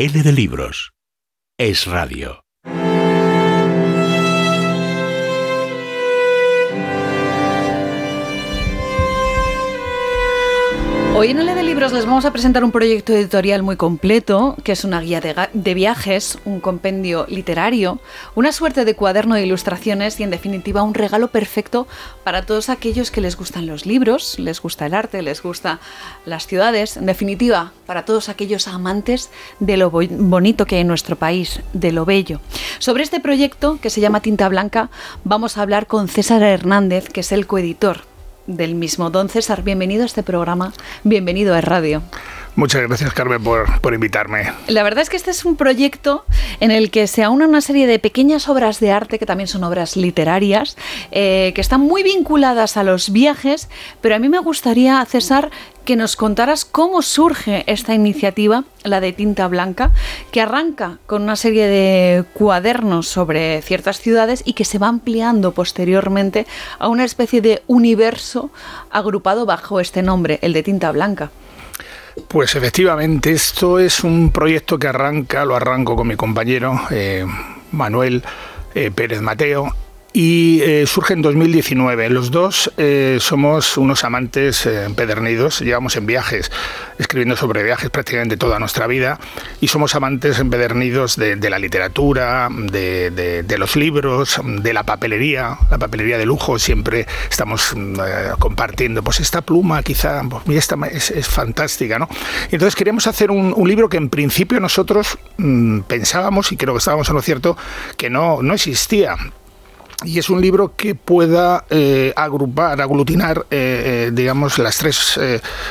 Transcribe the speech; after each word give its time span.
L 0.00 0.22
de 0.22 0.30
libros. 0.30 0.92
Es 1.58 1.84
radio. 1.88 2.47
Hoy 11.18 11.30
en 11.30 11.40
el 11.40 11.46
de 11.46 11.64
Libros 11.64 11.92
les 11.92 12.06
vamos 12.06 12.26
a 12.26 12.30
presentar 12.30 12.62
un 12.62 12.70
proyecto 12.70 13.12
editorial 13.12 13.64
muy 13.64 13.74
completo, 13.74 14.56
que 14.62 14.70
es 14.70 14.84
una 14.84 15.00
guía 15.00 15.20
de, 15.20 15.34
de, 15.52 15.74
viajes, 15.74 16.38
un 16.44 16.60
compendio 16.60 17.26
literario, 17.28 17.98
una 18.36 18.52
suerte 18.52 18.84
de 18.84 18.94
cuaderno 18.94 19.34
de 19.34 19.44
ilustraciones 19.44 20.20
y 20.20 20.22
en 20.22 20.30
definitiva 20.30 20.84
un 20.84 20.94
regalo 20.94 21.26
perfecto 21.26 21.88
para 22.22 22.46
todos 22.46 22.68
aquellos 22.68 23.10
que 23.10 23.20
les 23.20 23.36
gustan 23.36 23.66
los 23.66 23.84
libros, 23.84 24.38
les 24.38 24.62
gusta 24.62 24.86
el 24.86 24.94
arte, 24.94 25.22
les 25.22 25.42
gusta 25.42 25.80
las 26.24 26.46
ciudades, 26.46 26.96
en 26.96 27.06
definitiva 27.06 27.72
para 27.84 28.04
todos 28.04 28.28
aquellos 28.28 28.68
amantes 28.68 29.28
de 29.58 29.76
lo 29.76 29.90
bonito 29.90 30.66
que 30.66 30.76
hay 30.76 30.82
en 30.82 30.86
nuestro 30.86 31.16
país, 31.16 31.62
de 31.72 31.90
lo 31.90 32.04
bello. 32.04 32.40
Sobre 32.78 33.02
este 33.02 33.18
proyecto, 33.18 33.80
que 33.82 33.90
se 33.90 34.00
llama 34.00 34.20
Tinta 34.20 34.48
Blanca, 34.48 34.88
vamos 35.24 35.58
a 35.58 35.62
hablar 35.62 35.88
con 35.88 36.06
César 36.06 36.44
Hernández, 36.44 37.08
que 37.08 37.22
es 37.22 37.32
el 37.32 37.48
coeditor 37.48 38.07
del 38.48 38.74
mismo. 38.74 39.10
Don 39.10 39.28
César, 39.28 39.62
bienvenido 39.62 40.02
a 40.02 40.06
este 40.06 40.24
programa, 40.24 40.72
bienvenido 41.04 41.54
a 41.54 41.60
Radio. 41.60 42.02
Muchas 42.56 42.82
gracias, 42.82 43.12
Carmen, 43.12 43.40
por, 43.40 43.80
por, 43.80 43.94
invitarme. 43.94 44.50
La 44.66 44.82
verdad 44.82 45.02
es 45.02 45.10
que 45.10 45.16
este 45.16 45.30
es 45.30 45.44
un 45.44 45.54
proyecto 45.54 46.24
en 46.58 46.72
el 46.72 46.90
que 46.90 47.06
se 47.06 47.22
aúna 47.22 47.46
una 47.46 47.60
serie 47.60 47.86
de 47.86 48.00
pequeñas 48.00 48.48
obras 48.48 48.80
de 48.80 48.90
arte, 48.90 49.20
que 49.20 49.26
también 49.26 49.46
son 49.46 49.62
obras 49.62 49.96
literarias, 49.96 50.76
eh, 51.12 51.52
que 51.54 51.60
están 51.60 51.82
muy 51.82 52.02
vinculadas 52.02 52.76
a 52.76 52.82
los 52.82 53.12
viajes, 53.12 53.68
pero 54.00 54.16
a 54.16 54.18
mí 54.18 54.28
me 54.28 54.40
gustaría, 54.40 55.04
César, 55.04 55.52
que 55.88 55.96
nos 55.96 56.16
contaras 56.16 56.66
cómo 56.66 57.00
surge 57.00 57.64
esta 57.66 57.94
iniciativa, 57.94 58.64
la 58.84 59.00
de 59.00 59.14
Tinta 59.14 59.48
Blanca, 59.48 59.90
que 60.30 60.42
arranca 60.42 60.98
con 61.06 61.22
una 61.22 61.34
serie 61.34 61.66
de 61.66 62.24
cuadernos 62.34 63.08
sobre 63.08 63.62
ciertas 63.62 63.98
ciudades 63.98 64.42
y 64.44 64.52
que 64.52 64.66
se 64.66 64.76
va 64.76 64.88
ampliando 64.88 65.52
posteriormente 65.52 66.46
a 66.78 66.88
una 66.88 67.06
especie 67.06 67.40
de 67.40 67.62
universo 67.68 68.50
agrupado 68.90 69.46
bajo 69.46 69.80
este 69.80 70.02
nombre, 70.02 70.38
el 70.42 70.52
de 70.52 70.62
Tinta 70.62 70.92
Blanca. 70.92 71.30
Pues 72.28 72.54
efectivamente, 72.54 73.32
esto 73.32 73.78
es 73.78 74.04
un 74.04 74.30
proyecto 74.30 74.78
que 74.78 74.88
arranca, 74.88 75.46
lo 75.46 75.56
arranco 75.56 75.96
con 75.96 76.06
mi 76.06 76.16
compañero 76.16 76.78
eh, 76.90 77.24
Manuel 77.72 78.22
eh, 78.74 78.90
Pérez 78.90 79.22
Mateo 79.22 79.72
y 80.12 80.60
eh, 80.62 80.86
surge 80.86 81.14
en 81.14 81.22
2019. 81.22 82.08
Los 82.10 82.30
dos 82.30 82.72
eh, 82.76 83.18
somos 83.20 83.76
unos 83.76 84.04
amantes 84.04 84.64
eh, 84.66 84.84
empedernidos, 84.84 85.60
llevamos 85.60 85.96
en 85.96 86.06
viajes, 86.06 86.50
escribiendo 86.98 87.36
sobre 87.36 87.62
viajes 87.62 87.90
prácticamente 87.90 88.36
toda 88.36 88.58
nuestra 88.58 88.86
vida 88.86 89.18
y 89.60 89.68
somos 89.68 89.94
amantes 89.94 90.38
empedernidos 90.38 91.16
de, 91.16 91.36
la 91.50 91.58
literatura, 91.58 92.48
de, 92.50 93.56
los 93.58 93.76
libros, 93.76 94.40
de 94.44 94.72
la 94.72 94.82
papelería, 94.82 95.58
la 95.70 95.78
papelería 95.78 96.18
de 96.18 96.26
lujo, 96.26 96.58
siempre 96.58 97.06
estamos 97.30 97.74
compartiendo, 98.38 99.02
pues 99.02 99.20
esta 99.20 99.42
pluma 99.42 99.82
quizá, 99.82 100.22
pues 100.44 100.70
es, 101.10 101.28
fantástica, 101.28 101.98
¿no? 101.98 102.08
Entonces 102.50 102.74
queríamos 102.74 103.06
hacer 103.06 103.30
un, 103.30 103.68
libro 103.68 103.90
que 103.90 103.98
en 103.98 104.08
principio 104.08 104.60
nosotros 104.60 105.18
mm, 105.36 105.80
pensábamos, 105.80 106.52
y 106.52 106.56
creo 106.56 106.72
que 106.72 106.78
estábamos 106.78 107.08
en 107.08 107.14
lo 107.14 107.22
cierto, 107.22 107.56
que 107.98 108.08
no, 108.08 108.42
no 108.42 108.54
existía 108.54 109.16
y 110.04 110.18
es 110.18 110.30
un 110.30 110.40
libro 110.40 110.74
que 110.76 110.94
pueda 110.94 111.64
eh, 111.70 112.12
agrupar, 112.14 112.80
aglutinar, 112.80 113.46
eh, 113.50 114.06
eh, 114.06 114.10
digamos, 114.12 114.58
las 114.58 114.78
tres, 114.78 115.18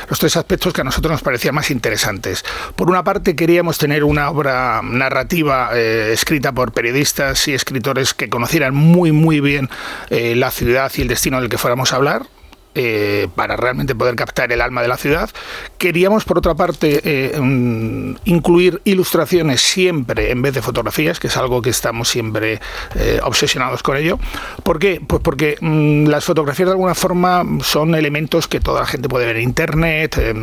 los 0.08 0.18
tres 0.18 0.36
aspectos 0.36 0.72
que 0.72 0.82
a 0.82 0.84
nosotros 0.84 1.12
nos 1.12 1.22
parecían 1.22 1.54
más 1.54 1.70
interesantes. 1.70 2.44
Por 2.76 2.90
una 2.90 3.02
parte, 3.02 3.34
queríamos 3.34 3.78
tener 3.78 4.04
una 4.04 4.30
obra 4.30 4.82
narrativa 4.82 5.70
escrita 5.78 6.52
por 6.52 6.72
periodistas 6.72 7.48
y 7.48 7.54
escritores 7.54 8.12
que 8.12 8.28
conocieran 8.28 8.74
muy, 8.74 9.12
muy 9.12 9.40
bien 9.40 9.70
la 10.10 10.50
ciudad 10.50 10.92
y 10.96 11.02
el 11.02 11.08
destino 11.08 11.40
del 11.40 11.48
que 11.48 11.58
fuéramos 11.58 11.92
a 11.92 11.96
hablar. 11.96 12.26
Eh, 12.74 13.26
para 13.34 13.56
realmente 13.56 13.94
poder 13.94 14.14
captar 14.14 14.52
el 14.52 14.60
alma 14.60 14.82
de 14.82 14.88
la 14.88 14.96
ciudad. 14.96 15.30
Queríamos, 15.78 16.24
por 16.24 16.38
otra 16.38 16.54
parte, 16.54 17.00
eh, 17.02 17.36
mm, 17.36 18.16
incluir 18.26 18.80
ilustraciones 18.84 19.62
siempre 19.62 20.30
en 20.30 20.42
vez 20.42 20.54
de 20.54 20.62
fotografías, 20.62 21.18
que 21.18 21.26
es 21.26 21.36
algo 21.36 21.60
que 21.60 21.70
estamos 21.70 22.08
siempre 22.08 22.60
eh, 22.94 23.20
obsesionados 23.24 23.82
con 23.82 23.96
ello. 23.96 24.20
¿Por 24.62 24.78
qué? 24.78 25.00
Pues 25.04 25.20
porque 25.22 25.56
mm, 25.60 26.06
las 26.06 26.24
fotografías 26.24 26.68
de 26.68 26.72
alguna 26.72 26.94
forma 26.94 27.44
son 27.62 27.96
elementos 27.96 28.46
que 28.46 28.60
toda 28.60 28.82
la 28.82 28.86
gente 28.86 29.08
puede 29.08 29.26
ver 29.26 29.38
en 29.38 29.42
internet, 29.42 30.34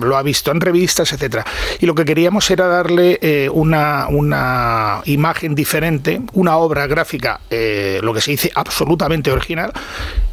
lo 0.00 0.16
ha 0.16 0.22
visto 0.22 0.52
en 0.52 0.60
revistas, 0.60 1.12
etcétera. 1.12 1.44
Y 1.80 1.86
lo 1.86 1.94
que 1.96 2.04
queríamos 2.04 2.48
era 2.50 2.68
darle 2.68 3.48
una, 3.52 4.06
una 4.08 5.00
imagen 5.06 5.56
diferente, 5.56 6.20
una 6.34 6.56
obra 6.56 6.86
gráfica, 6.86 7.40
lo 7.50 8.14
que 8.14 8.20
se 8.20 8.30
dice 8.30 8.52
absolutamente 8.54 9.32
original, 9.32 9.72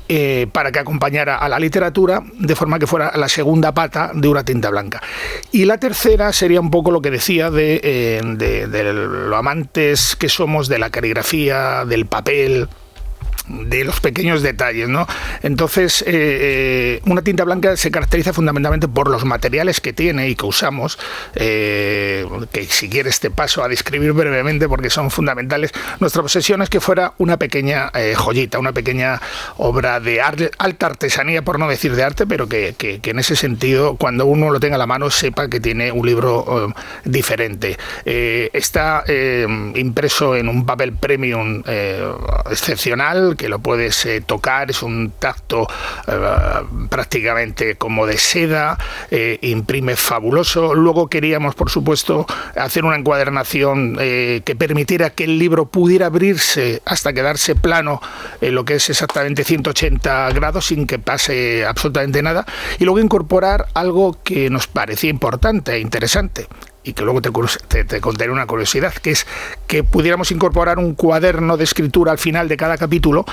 eh, 0.07 0.47
para 0.51 0.72
que 0.72 0.79
acompañara 0.79 1.38
a 1.38 1.47
la 1.50 1.59
literatura 1.59 2.22
de 2.34 2.56
forma 2.56 2.79
que 2.79 2.88
fuera 2.88 3.12
la 3.16 3.29
segunda 3.29 3.73
pata 3.73 4.12
de 4.13 4.28
una 4.28 4.44
tinta 4.44 4.69
blanca. 4.69 5.01
Y 5.51 5.66
la 5.66 5.78
tercera 5.78 6.34
sería 6.34 6.59
un 6.59 6.72
poco 6.72 6.91
lo 6.91 7.01
que 7.01 7.12
decía 7.12 7.50
de, 7.50 7.79
eh, 7.84 8.22
de 8.23 8.94
lo 8.94 9.35
amantes 9.35 10.16
que 10.16 10.29
somos 10.29 10.67
de 10.67 10.79
la 10.79 10.89
caligrafía, 10.89 11.85
del 11.85 12.06
papel, 12.06 12.67
de 13.63 13.84
los 13.84 14.00
pequeños 14.00 14.41
detalles, 14.41 14.89
¿no? 14.89 15.07
Entonces, 15.44 16.01
eh, 16.01 16.06
eh, 16.07 17.01
una 17.06 17.22
tinta 17.22 17.44
blanca 17.44 17.78
se 17.78 17.91
caracteriza 17.91 18.34
fundamentalmente 18.34 18.88
por 18.88 19.09
los 19.09 19.25
materiales 19.25 19.81
que 19.81 19.94
tiene 19.94 20.29
y 20.29 20.35
que 20.35 20.45
usamos, 20.45 20.97
eh, 21.35 22.25
que 22.51 22.66
si 22.66 22.89
quieres 22.89 23.19
te 23.19 23.31
paso 23.31 23.63
a 23.63 23.67
describir 23.67 24.13
brevemente 24.13 24.67
porque 24.67 24.89
son 24.89 25.12
fundamentales. 25.12 25.72
Nuestra 26.00 26.22
obsesión 26.22 26.62
es 26.62 26.69
que 26.69 26.79
fuera 26.79 27.13
una 27.17 27.38
pequeña 27.38 27.91
joyita, 28.16 28.59
una 28.59 28.73
pequeña 28.73 29.22
obra 29.57 30.00
de 30.00 30.22
alta 30.22 30.85
artesanía, 30.85 31.41
por 31.41 31.59
no 31.59 31.68
decir 31.68 31.95
de 31.95 32.03
arte, 32.03 32.25
pero 32.25 32.47
que, 32.47 32.75
en 32.79 33.19
ese 33.19 33.35
sentido, 33.35 33.95
cuando 33.95 34.25
uno 34.25 34.50
lo 34.50 34.59
tenga 34.59 34.75
a 34.75 34.79
la 34.79 34.88
mano, 34.88 35.09
sepa 35.09 35.50
que 35.50 35.59
tiene 35.59 35.91
un 35.91 36.06
libro 36.06 36.73
diferente. 37.03 37.78
está 38.06 39.03
impreso 39.75 40.35
en 40.35 40.50
un 40.50 40.66
papel 40.66 40.94
premium 40.94 41.63
excepcional, 42.50 43.35
que 43.41 43.50
lo 43.50 43.57
puedes 43.57 44.06
eh, 44.06 44.22
tocar, 44.22 44.69
es 44.69 44.84
un 44.84 45.13
tacto 45.18 45.68
eh, 46.07 46.13
prácticamente 46.90 47.75
como 47.75 48.06
de 48.06 48.19
seda, 48.19 48.78
eh, 49.09 49.40
imprime 49.41 49.96
fabuloso. 49.96 50.75
Luego 50.75 51.07
queríamos, 51.07 51.56
por 51.56 51.72
supuesto, 51.72 52.28
hacer 52.56 52.85
una 52.85 52.97
encuadernación 52.97 53.97
que 53.97 54.56
permitiera 54.59 55.09
que 55.09 55.24
el 55.24 55.40
libro 55.40 55.66
pudiera 55.66 56.06
abrirse 56.06 56.84
hasta 56.85 57.13
quedarse 57.13 57.56
plano, 57.56 58.00
en 58.41 58.53
lo 58.53 58.63
que 58.63 58.75
es 58.75 58.90
exactamente 58.91 59.44
180 59.44 60.30
grados, 60.34 60.68
sin 60.68 60.85
que 60.85 61.00
pase 61.00 61.66
absolutamente 61.66 62.22
nada. 62.22 62.46
Y 62.78 62.85
luego 62.85 63.00
incorporar 63.00 63.69
algo 63.74 64.22
que 64.24 64.51
nos 64.51 64.68
parecía 64.68 65.09
importante 65.09 65.74
e 65.74 65.80
interesante, 65.80 66.47
y 66.84 66.94
que 66.94 67.03
luego 67.03 67.22
te, 67.22 67.84
te, 67.84 68.02
contaré 68.02 68.31
una 68.31 68.47
curiosidad, 68.47 68.94
que 68.94 69.12
es 69.12 69.28
que 69.68 69.84
pudiéramos 69.84 70.31
incorporar 70.31 70.80
un 70.80 70.96
cuaderno 70.96 71.58
de 71.58 71.64
escritura 71.64 72.12
al 72.12 72.18
final 72.18 72.47
de 72.47 72.58
cada 72.58 72.78
capítulo 72.78 73.25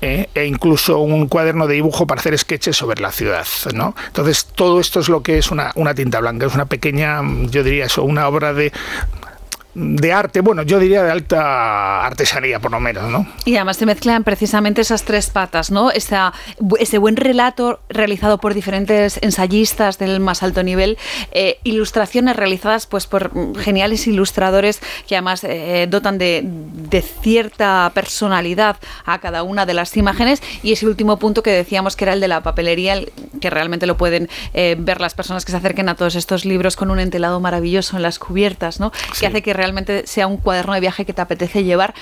eh, 0.00 0.28
e 0.34 0.46
incluso 0.46 0.98
un 0.98 1.28
cuaderno 1.28 1.66
de 1.66 1.74
dibujo 1.74 2.06
para 2.06 2.20
hacer 2.20 2.36
sketches 2.38 2.76
sobre 2.76 3.00
la 3.00 3.12
ciudad. 3.12 3.46
¿no? 3.74 3.94
Entonces, 4.06 4.46
todo 4.46 4.80
esto 4.80 5.00
es 5.00 5.08
lo 5.08 5.22
que 5.22 5.38
es 5.38 5.50
una, 5.50 5.72
una 5.74 5.94
tinta 5.94 6.20
blanca, 6.20 6.46
es 6.46 6.54
una 6.54 6.66
pequeña, 6.66 7.20
yo 7.50 7.62
diría 7.62 7.86
eso, 7.86 8.02
una 8.04 8.26
obra 8.26 8.54
de 8.54 8.72
de 9.74 10.12
arte, 10.12 10.40
bueno, 10.40 10.62
yo 10.62 10.78
diría 10.78 11.02
de 11.02 11.10
alta 11.10 12.04
artesanía, 12.04 12.60
por 12.60 12.70
lo 12.70 12.80
menos, 12.80 13.10
¿no? 13.10 13.26
Y 13.44 13.56
además 13.56 13.76
se 13.76 13.86
mezclan 13.86 14.24
precisamente 14.24 14.80
esas 14.80 15.04
tres 15.04 15.30
patas, 15.30 15.70
¿no? 15.70 15.90
Esa, 15.90 16.32
ese 16.78 16.98
buen 16.98 17.16
relato 17.16 17.80
realizado 17.88 18.38
por 18.38 18.54
diferentes 18.54 19.18
ensayistas 19.22 19.98
del 19.98 20.20
más 20.20 20.42
alto 20.42 20.62
nivel, 20.62 20.98
eh, 21.32 21.58
ilustraciones 21.64 22.36
realizadas 22.36 22.86
pues 22.86 23.06
por 23.06 23.30
geniales 23.58 24.06
ilustradores 24.06 24.80
que 25.06 25.16
además 25.16 25.44
eh, 25.44 25.86
dotan 25.88 26.18
de, 26.18 26.44
cierta 27.22 27.90
personalidad 27.94 28.76
a 29.04 29.18
cada 29.18 29.42
una 29.42 29.66
de 29.66 29.74
las 29.74 29.96
imágenes 29.96 30.42
y 30.62 30.72
ese 30.72 30.86
último 30.86 31.18
punto 31.18 31.42
que 31.42 31.50
decíamos 31.50 31.96
que 31.96 32.04
era 32.04 32.12
el 32.12 32.20
de 32.20 32.28
la 32.28 32.42
papelería, 32.42 33.00
que 33.40 33.50
realmente 33.50 33.86
lo 33.86 33.96
pueden 33.96 34.28
eh, 34.52 34.76
ver 34.78 35.00
las 35.00 35.14
personas 35.14 35.44
que 35.44 35.50
se 35.50 35.58
acerquen 35.58 35.88
a 35.88 35.96
todos 35.96 36.14
estos 36.14 36.44
libros 36.44 36.76
con 36.76 36.90
un 36.90 37.00
entelado 37.00 37.40
maravilloso 37.40 37.96
en 37.96 38.02
las 38.02 38.18
cubiertas, 38.18 38.78
¿no? 38.78 38.92
Que 39.18 39.26
hace 39.26 39.42
que 39.42 39.52
realmente 39.64 40.06
sea 40.06 40.26
un 40.26 40.36
cuaderno 40.36 40.74
de 40.74 40.80
viaje 40.80 41.06
que 41.06 41.14
te 41.14 41.22
apetece 41.22 41.64
llevar 41.64 41.94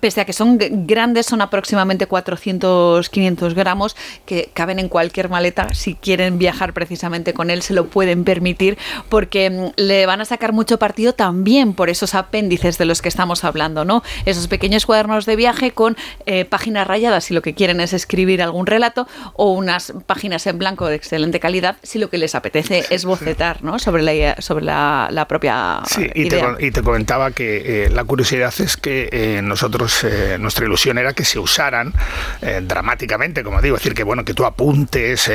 pese 0.00 0.20
a 0.20 0.24
que 0.24 0.32
son 0.32 0.58
grandes, 0.86 1.26
son 1.26 1.40
aproximadamente 1.40 2.06
400, 2.06 3.08
500 3.08 3.54
gramos, 3.54 3.96
que 4.24 4.50
caben 4.52 4.78
en 4.78 4.88
cualquier 4.88 5.28
maleta. 5.28 5.72
Si 5.74 5.94
quieren 5.94 6.38
viajar 6.38 6.72
precisamente 6.72 7.32
con 7.32 7.50
él, 7.50 7.62
se 7.62 7.72
lo 7.72 7.86
pueden 7.86 8.24
permitir, 8.24 8.78
porque 9.08 9.50
mm, 9.50 9.80
le 9.80 10.06
van 10.06 10.20
a 10.20 10.24
sacar 10.24 10.52
mucho 10.52 10.78
partido 10.78 11.12
también 11.12 11.72
por 11.72 11.88
esos 11.88 12.14
apéndices 12.14 12.78
de 12.78 12.84
los 12.84 13.00
que 13.00 13.08
estamos 13.08 13.44
hablando, 13.44 13.84
¿no? 13.84 14.02
Esos 14.24 14.48
pequeños 14.48 14.86
cuadernos 14.86 15.24
de 15.24 15.36
viaje 15.36 15.70
con 15.70 15.96
eh, 16.26 16.44
páginas 16.44 16.86
rayadas, 16.86 17.24
si 17.24 17.34
lo 17.34 17.42
que 17.42 17.54
quieren 17.54 17.80
es 17.80 17.92
escribir 17.92 18.42
algún 18.42 18.66
relato, 18.66 19.06
o 19.34 19.52
unas 19.52 19.92
páginas 20.06 20.46
en 20.46 20.58
blanco 20.58 20.86
de 20.86 20.96
excelente 20.96 21.40
calidad, 21.40 21.76
si 21.82 21.98
lo 21.98 22.10
que 22.10 22.18
les 22.18 22.34
apetece 22.34 22.84
es 22.90 23.04
bocetar, 23.04 23.62
¿no? 23.62 23.78
Sobre 23.78 24.02
la, 24.02 24.40
sobre 24.40 24.64
la, 24.64 25.26
propia. 25.28 25.82
Sí, 25.86 26.08
y, 26.14 26.28
Te, 26.28 26.42
y 26.60 26.70
te 26.70 26.82
comentaba 26.82 27.30
que 27.30 27.84
eh, 27.84 27.90
la 27.90 28.04
curiosidad 28.04 28.52
es 28.58 28.76
que 28.76 29.08
eh, 29.12 29.42
nosotros 29.42 29.75
eh, 30.04 30.36
nuestra 30.38 30.64
ilusión 30.64 30.98
era 30.98 31.12
que 31.12 31.24
se 31.24 31.38
usaran 31.38 31.92
eh, 32.40 32.60
dramáticamente, 32.62 33.44
como 33.44 33.60
digo, 33.60 33.76
es 33.76 33.82
decir, 33.82 33.94
que 33.94 34.02
bueno, 34.02 34.24
que 34.24 34.34
tú 34.34 34.44
apuntes, 34.44 35.30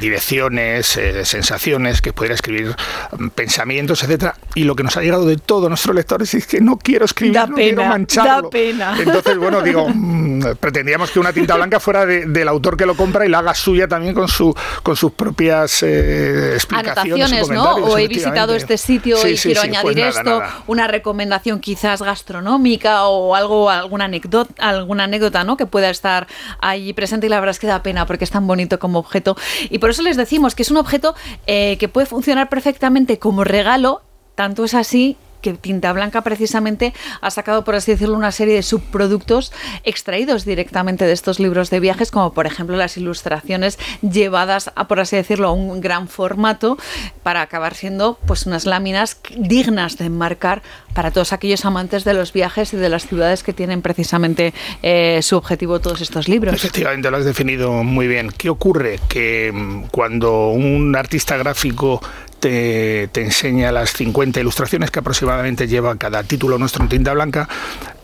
direcciones, 0.00 0.96
eh, 0.96 1.24
sensaciones, 1.24 2.02
que 2.02 2.12
pudiera 2.12 2.34
escribir 2.34 2.74
mm, 3.16 3.28
pensamientos, 3.28 4.02
etcétera. 4.02 4.34
Y 4.54 4.64
lo 4.64 4.76
que 4.76 4.82
nos 4.82 4.96
ha 4.96 5.02
llegado 5.02 5.26
de 5.26 5.36
todos 5.36 5.68
nuestros 5.68 5.94
lectores 5.94 6.34
es 6.34 6.46
que 6.46 6.60
no 6.60 6.76
quiero 6.76 7.04
escribir, 7.04 7.36
no 7.48 7.54
quiero 7.54 7.84
mancharlo. 7.84 8.42
Da 8.42 8.50
pena. 8.50 8.96
Entonces, 9.00 9.38
bueno, 9.38 9.62
digo, 9.62 9.88
mm, 9.88 10.56
pretendíamos 10.60 11.10
que 11.10 11.18
una 11.18 11.32
tinta 11.32 11.56
blanca 11.56 11.80
fuera 11.80 12.04
del 12.04 12.48
autor 12.48 12.76
que 12.76 12.86
lo 12.86 12.94
compra 12.94 13.24
y 13.24 13.28
la 13.28 13.38
haga 13.38 13.54
suya 13.54 13.88
también 13.88 14.14
con 14.14 14.28
su 14.28 14.54
con 14.82 14.96
sus 14.96 15.12
propias 15.12 15.82
explicaciones. 15.82 17.32
Anotaciones, 17.32 17.48
¿no? 17.48 17.74
O 17.76 17.98
he 17.98 18.08
visitado 18.08 18.54
este 18.54 18.76
sitio 18.76 19.16
y 19.26 19.36
quiero 19.36 19.60
pues 19.62 19.76
añadir 19.76 19.98
esto, 20.00 20.42
una 20.66 20.86
recomendación 20.86 21.60
quizás 21.60 22.02
gastronómica 22.02 23.04
o 23.04 23.34
algo 23.34 23.70
alguna 23.78 24.04
anécdota, 24.04 24.52
alguna 24.58 25.04
anécdota 25.04 25.44
¿no? 25.44 25.56
que 25.56 25.66
pueda 25.66 25.90
estar 25.90 26.26
ahí 26.60 26.92
presente 26.92 27.26
y 27.26 27.30
la 27.30 27.40
verdad 27.40 27.50
es 27.50 27.58
que 27.58 27.66
da 27.66 27.82
pena 27.82 28.06
porque 28.06 28.24
es 28.24 28.30
tan 28.30 28.46
bonito 28.46 28.78
como 28.78 28.98
objeto. 28.98 29.36
Y 29.70 29.78
por 29.78 29.90
eso 29.90 30.02
les 30.02 30.16
decimos 30.16 30.54
que 30.54 30.62
es 30.62 30.70
un 30.70 30.76
objeto 30.76 31.14
eh, 31.46 31.76
que 31.78 31.88
puede 31.88 32.06
funcionar 32.06 32.48
perfectamente 32.48 33.18
como 33.18 33.44
regalo, 33.44 34.02
tanto 34.34 34.64
es 34.64 34.74
así 34.74 35.16
que 35.40 35.54
Tinta 35.54 35.92
Blanca 35.92 36.22
precisamente 36.22 36.94
ha 37.20 37.30
sacado, 37.30 37.64
por 37.64 37.74
así 37.74 37.92
decirlo, 37.92 38.16
una 38.16 38.32
serie 38.32 38.54
de 38.54 38.62
subproductos 38.62 39.52
extraídos 39.84 40.44
directamente 40.44 41.04
de 41.04 41.12
estos 41.12 41.40
libros 41.40 41.70
de 41.70 41.80
viajes, 41.80 42.10
como 42.10 42.32
por 42.32 42.46
ejemplo 42.46 42.76
las 42.76 42.96
ilustraciones 42.96 43.78
llevadas 44.02 44.70
a, 44.74 44.88
por 44.88 45.00
así 45.00 45.16
decirlo, 45.16 45.48
a 45.48 45.52
un 45.52 45.80
gran 45.80 46.08
formato 46.08 46.78
para 47.22 47.42
acabar 47.42 47.74
siendo 47.74 48.18
pues 48.26 48.46
unas 48.46 48.66
láminas 48.66 49.20
dignas 49.36 49.98
de 49.98 50.06
enmarcar 50.06 50.62
para 50.94 51.10
todos 51.10 51.32
aquellos 51.32 51.64
amantes 51.64 52.04
de 52.04 52.14
los 52.14 52.32
viajes 52.32 52.72
y 52.74 52.76
de 52.76 52.88
las 52.88 53.06
ciudades 53.06 53.42
que 53.42 53.52
tienen 53.52 53.82
precisamente 53.82 54.52
eh, 54.82 55.20
su 55.22 55.36
objetivo 55.36 55.80
todos 55.80 56.00
estos 56.00 56.28
libros. 56.28 56.54
Efectivamente, 56.54 57.10
lo 57.10 57.16
has 57.16 57.24
definido 57.24 57.84
muy 57.84 58.08
bien. 58.08 58.32
¿Qué 58.36 58.50
ocurre? 58.50 58.98
Que 59.08 59.52
mm, 59.52 59.84
cuando 59.90 60.48
un 60.48 60.96
artista 60.96 61.36
gráfico 61.36 62.00
te, 62.40 63.10
enseña 63.14 63.72
las 63.72 63.92
50 63.92 64.40
ilustraciones 64.40 64.90
que 64.90 65.00
aproximadamente 65.00 65.66
lleva 65.66 65.96
cada 65.96 66.22
título 66.22 66.58
nuestro 66.58 66.82
en 66.82 66.88
tinta 66.88 67.12
blanca, 67.12 67.48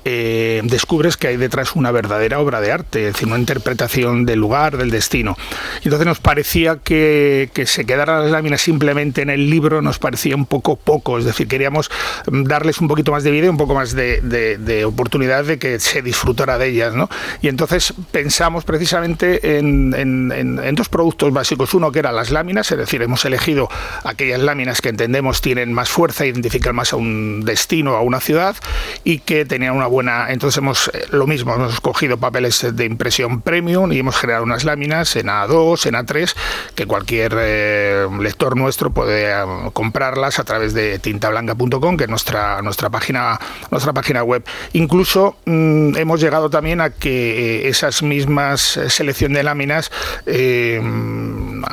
eh, 0.04 0.60
descubres 0.64 1.16
que 1.16 1.28
hay 1.28 1.36
detrás 1.36 1.76
una 1.76 1.90
verdadera 1.90 2.40
obra 2.40 2.60
de 2.60 2.72
arte, 2.72 3.08
es 3.08 3.14
decir, 3.14 3.28
una 3.28 3.38
interpretación 3.38 4.26
del 4.26 4.40
lugar, 4.40 4.76
del 4.76 4.90
destino. 4.90 5.36
Y 5.82 5.84
entonces 5.84 6.06
nos 6.06 6.20
parecía 6.20 6.76
que, 6.76 7.50
que 7.52 7.66
se 7.66 7.84
quedaran 7.84 8.22
las 8.22 8.30
láminas 8.30 8.60
simplemente 8.60 9.22
en 9.22 9.30
el 9.30 9.50
libro, 9.50 9.82
nos 9.82 9.98
parecía 9.98 10.36
un 10.36 10.46
poco 10.46 10.76
poco, 10.76 11.18
es 11.18 11.24
decir, 11.24 11.48
queríamos 11.48 11.90
darles 12.26 12.80
un 12.80 12.88
poquito 12.88 13.12
más 13.12 13.22
de 13.22 13.30
vida 13.30 13.44
un 13.50 13.56
poco 13.56 13.74
más 13.74 13.94
de, 13.94 14.20
de, 14.20 14.84
oportunidad 14.84 15.44
de 15.44 15.58
que 15.58 15.78
se 15.80 16.02
disfrutara 16.02 16.58
de 16.58 16.68
ellas. 16.68 16.94
¿no? 16.94 17.08
Y 17.42 17.48
entonces 17.48 17.94
pensamos 18.10 18.64
precisamente 18.64 19.58
en, 19.58 19.94
en, 19.94 20.32
en, 20.32 20.74
dos 20.74 20.88
productos 20.88 21.32
básicos. 21.32 21.74
Uno 21.74 21.92
que 21.92 22.00
eran 22.00 22.16
las 22.16 22.30
láminas, 22.30 22.70
es 22.70 22.78
decir, 22.78 23.02
hemos 23.02 23.24
elegido 23.24 23.68
aquellas 24.04 24.40
láminas 24.40 24.80
que 24.80 24.88
entendemos 24.90 25.40
tienen 25.40 25.72
más 25.72 25.88
fuerza, 25.88 26.26
identifican 26.26 26.74
más 26.74 26.92
a 26.92 26.96
un 26.96 27.42
destino, 27.44 27.94
a 27.96 28.02
una 28.02 28.20
ciudad 28.20 28.56
y 29.04 29.18
que 29.18 29.44
tenían 29.44 29.76
una 29.76 29.86
buena. 29.94 30.26
Entonces 30.30 30.58
hemos 30.58 30.88
eh, 30.88 31.06
lo 31.10 31.26
mismo, 31.26 31.54
hemos 31.54 31.72
escogido 31.74 32.18
papeles 32.18 32.66
de 32.74 32.84
impresión 32.84 33.40
premium 33.40 33.92
y 33.92 34.00
hemos 34.00 34.16
generado 34.16 34.44
unas 34.44 34.64
láminas 34.64 35.14
en 35.16 35.28
A2, 35.28 35.86
en 35.86 35.94
A3, 35.94 36.34
que 36.74 36.86
cualquier 36.86 37.36
eh, 37.38 38.06
lector 38.20 38.56
nuestro 38.56 38.90
puede 38.90 39.30
eh, 39.30 39.44
comprarlas 39.72 40.38
a 40.38 40.44
través 40.44 40.74
de 40.74 40.98
tintablanca.com, 40.98 41.96
que 41.96 42.04
es 42.04 42.10
nuestra, 42.10 42.60
nuestra, 42.62 42.90
página, 42.90 43.38
nuestra 43.70 43.92
página 43.92 44.24
web. 44.24 44.44
Incluso 44.72 45.36
mm, 45.46 45.96
hemos 45.96 46.20
llegado 46.20 46.50
también 46.50 46.80
a 46.80 46.90
que 46.90 47.68
esas 47.68 48.02
mismas 48.02 48.80
selección 48.88 49.32
de 49.32 49.42
láminas 49.42 49.90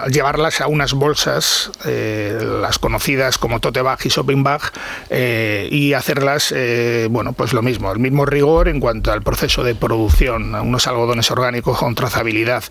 llevarlas 0.07 0.61
a 0.61 0.67
unas 0.67 0.93
bolsas, 0.93 1.71
las 1.83 2.77
conocidas 2.77 3.37
como 3.37 3.59
tote 3.59 3.81
bag 3.81 3.99
y 4.03 4.09
shopping 4.09 4.43
bag, 4.43 4.61
y 5.09 5.93
hacerlas, 5.93 6.53
bueno, 7.09 7.33
pues 7.33 7.53
lo 7.53 7.61
mismo 7.61 7.89
rigor 8.25 8.67
en 8.67 8.79
cuanto 8.79 9.11
al 9.11 9.21
proceso 9.21 9.63
de 9.63 9.75
producción, 9.75 10.53
unos 10.55 10.87
algodones 10.87 11.31
orgánicos 11.31 11.77
con 11.77 11.95
trazabilidad 11.95 12.63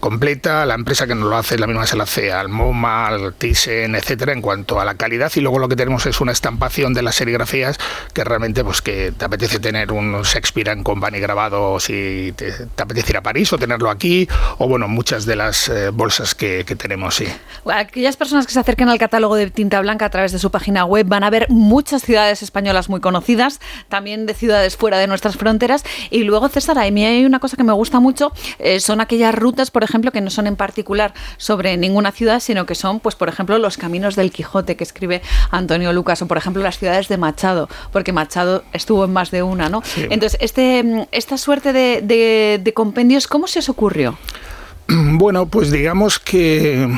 completa. 0.00 0.66
La 0.66 0.74
empresa 0.74 1.06
que 1.06 1.14
nos 1.14 1.28
lo 1.28 1.36
hace 1.36 1.58
la 1.58 1.66
misma 1.66 1.82
que 1.82 1.88
se 1.88 1.96
la 1.96 2.04
hace 2.04 2.32
al 2.32 2.48
MoMA, 2.48 3.08
al 3.08 3.34
Thyssen, 3.34 3.94
etcétera, 3.94 4.32
en 4.32 4.42
cuanto 4.42 4.80
a 4.80 4.84
la 4.84 4.94
calidad. 4.94 5.30
Y 5.34 5.40
luego 5.40 5.58
lo 5.58 5.68
que 5.68 5.76
tenemos 5.76 6.06
es 6.06 6.20
una 6.20 6.32
estampación 6.32 6.94
de 6.94 7.02
las 7.02 7.16
serigrafías 7.16 7.78
que 8.12 8.24
realmente, 8.24 8.64
pues 8.64 8.82
que 8.82 9.12
te 9.16 9.24
apetece 9.24 9.58
tener 9.58 9.92
un 9.92 10.22
Shakespeare 10.22 10.68
en 10.70 10.82
Company 10.82 11.18
grabado 11.18 11.78
si 11.80 12.32
te, 12.36 12.52
apetece 12.76 13.12
ir 13.12 13.16
a 13.16 13.22
París 13.22 13.52
o 13.52 13.58
tenerlo 13.58 13.90
aquí, 13.90 14.28
o 14.58 14.68
bueno, 14.68 14.88
muchas 14.88 15.26
de 15.26 15.36
las 15.36 15.68
eh, 15.68 15.90
bolsas 15.90 16.34
que, 16.34 16.64
tenemos, 16.76 17.14
sí. 17.14 17.26
Aquellas 17.72 18.16
personas 18.16 18.46
que 18.46 18.52
se 18.52 18.60
acerquen 18.60 18.88
al 18.88 18.98
catálogo 18.98 19.36
de 19.36 19.50
Tinta 19.50 19.80
Blanca 19.80 20.06
a 20.06 20.10
través 20.10 20.32
de 20.32 20.38
su 20.38 20.50
página 20.50 20.84
web 20.84 21.06
van 21.06 21.24
a 21.24 21.30
ver 21.30 21.46
muchas 21.48 22.02
ciudades 22.02 22.42
españolas 22.42 22.88
muy 22.88 23.00
conocidas, 23.00 23.60
también 23.88 24.26
de 24.26 24.34
ciudades 24.34 24.76
fuera 24.76 24.98
de 24.98 25.06
nuestras 25.06 25.36
fronteras. 25.36 25.84
Y 26.10 26.24
luego, 26.24 26.48
César, 26.48 26.78
a 26.78 26.90
mí 26.90 27.04
hay 27.04 27.24
una 27.24 27.38
cosa 27.38 27.56
que 27.56 27.64
me 27.64 27.72
gusta 27.72 28.00
mucho, 28.00 28.32
eh, 28.58 28.80
son 28.80 29.00
aquellas 29.00 29.34
rutas, 29.34 29.70
por 29.76 29.84
ejemplo, 29.84 30.10
que 30.10 30.22
no 30.22 30.30
son 30.30 30.46
en 30.46 30.56
particular 30.56 31.12
sobre 31.36 31.76
ninguna 31.76 32.10
ciudad, 32.10 32.40
sino 32.40 32.64
que 32.64 32.74
son, 32.74 32.98
pues, 32.98 33.14
por 33.14 33.28
ejemplo, 33.28 33.58
los 33.58 33.76
caminos 33.76 34.16
del 34.16 34.30
Quijote 34.30 34.74
que 34.74 34.84
escribe 34.84 35.20
Antonio 35.50 35.92
Lucas, 35.92 36.22
o 36.22 36.26
por 36.26 36.38
ejemplo 36.38 36.62
las 36.62 36.78
ciudades 36.78 37.08
de 37.08 37.18
Machado, 37.18 37.68
porque 37.92 38.10
Machado 38.10 38.64
estuvo 38.72 39.04
en 39.04 39.12
más 39.12 39.30
de 39.30 39.42
una, 39.42 39.68
¿no? 39.68 39.82
Entonces, 39.96 40.38
este, 40.40 41.06
esta 41.12 41.36
suerte 41.36 41.74
de, 41.74 42.58
de 42.58 42.72
compendios, 42.72 43.26
¿cómo 43.26 43.46
se 43.48 43.58
os 43.58 43.68
ocurrió? 43.68 44.16
Bueno, 45.18 45.46
pues 45.46 45.70
digamos 45.70 46.18
que, 46.18 46.88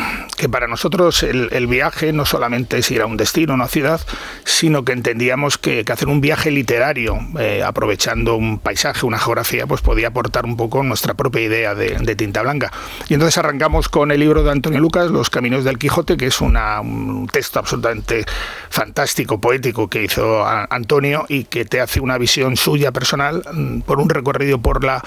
para 0.50 0.66
nosotros 0.66 1.22
el, 1.22 1.66
viaje 1.66 2.12
no 2.12 2.24
solamente 2.24 2.78
es 2.78 2.90
ir 2.90 3.02
a 3.02 3.06
un 3.06 3.16
destino, 3.16 3.54
una 3.54 3.68
ciudad, 3.68 4.00
sino 4.44 4.84
que 4.84 4.92
entendíamos 4.92 5.58
que, 5.58 5.84
hacer 5.90 6.08
un 6.08 6.20
viaje 6.20 6.50
literario, 6.50 7.18
eh, 7.38 7.62
aprovechando 7.62 8.36
un 8.36 8.58
paisaje, 8.58 9.06
una 9.06 9.18
geografía, 9.18 9.66
pues 9.66 9.80
podía 9.80 10.08
aportar 10.08 10.44
un 10.44 10.56
poco 10.56 10.82
nuestra 10.82 11.14
propia 11.14 11.42
idea 11.42 11.74
de, 11.74 12.16
tinta 12.16 12.42
blanca. 12.42 12.72
Y 13.08 13.14
entonces 13.14 13.38
arrancamos 13.38 13.88
con 13.88 14.10
el 14.10 14.20
libro 14.20 14.42
de 14.42 14.50
Antonio 14.50 14.80
Lucas, 14.80 15.10
Los 15.10 15.30
Caminos 15.30 15.64
del 15.64 15.78
Quijote, 15.78 16.16
que 16.16 16.26
es 16.26 16.40
un 16.40 17.28
texto 17.32 17.58
absolutamente 17.58 18.24
fantástico, 18.70 19.40
poético 19.40 19.88
que 19.88 20.04
hizo 20.04 20.44
Antonio 20.46 21.24
y 21.28 21.44
que 21.44 21.64
te 21.64 21.80
hace 21.80 22.00
una 22.00 22.18
visión 22.18 22.56
suya 22.56 22.92
personal 22.92 23.42
mm, 23.52 23.80
por 23.80 24.00
un 24.00 24.10
recorrido 24.10 24.58
por 24.58 24.84
la 24.84 25.02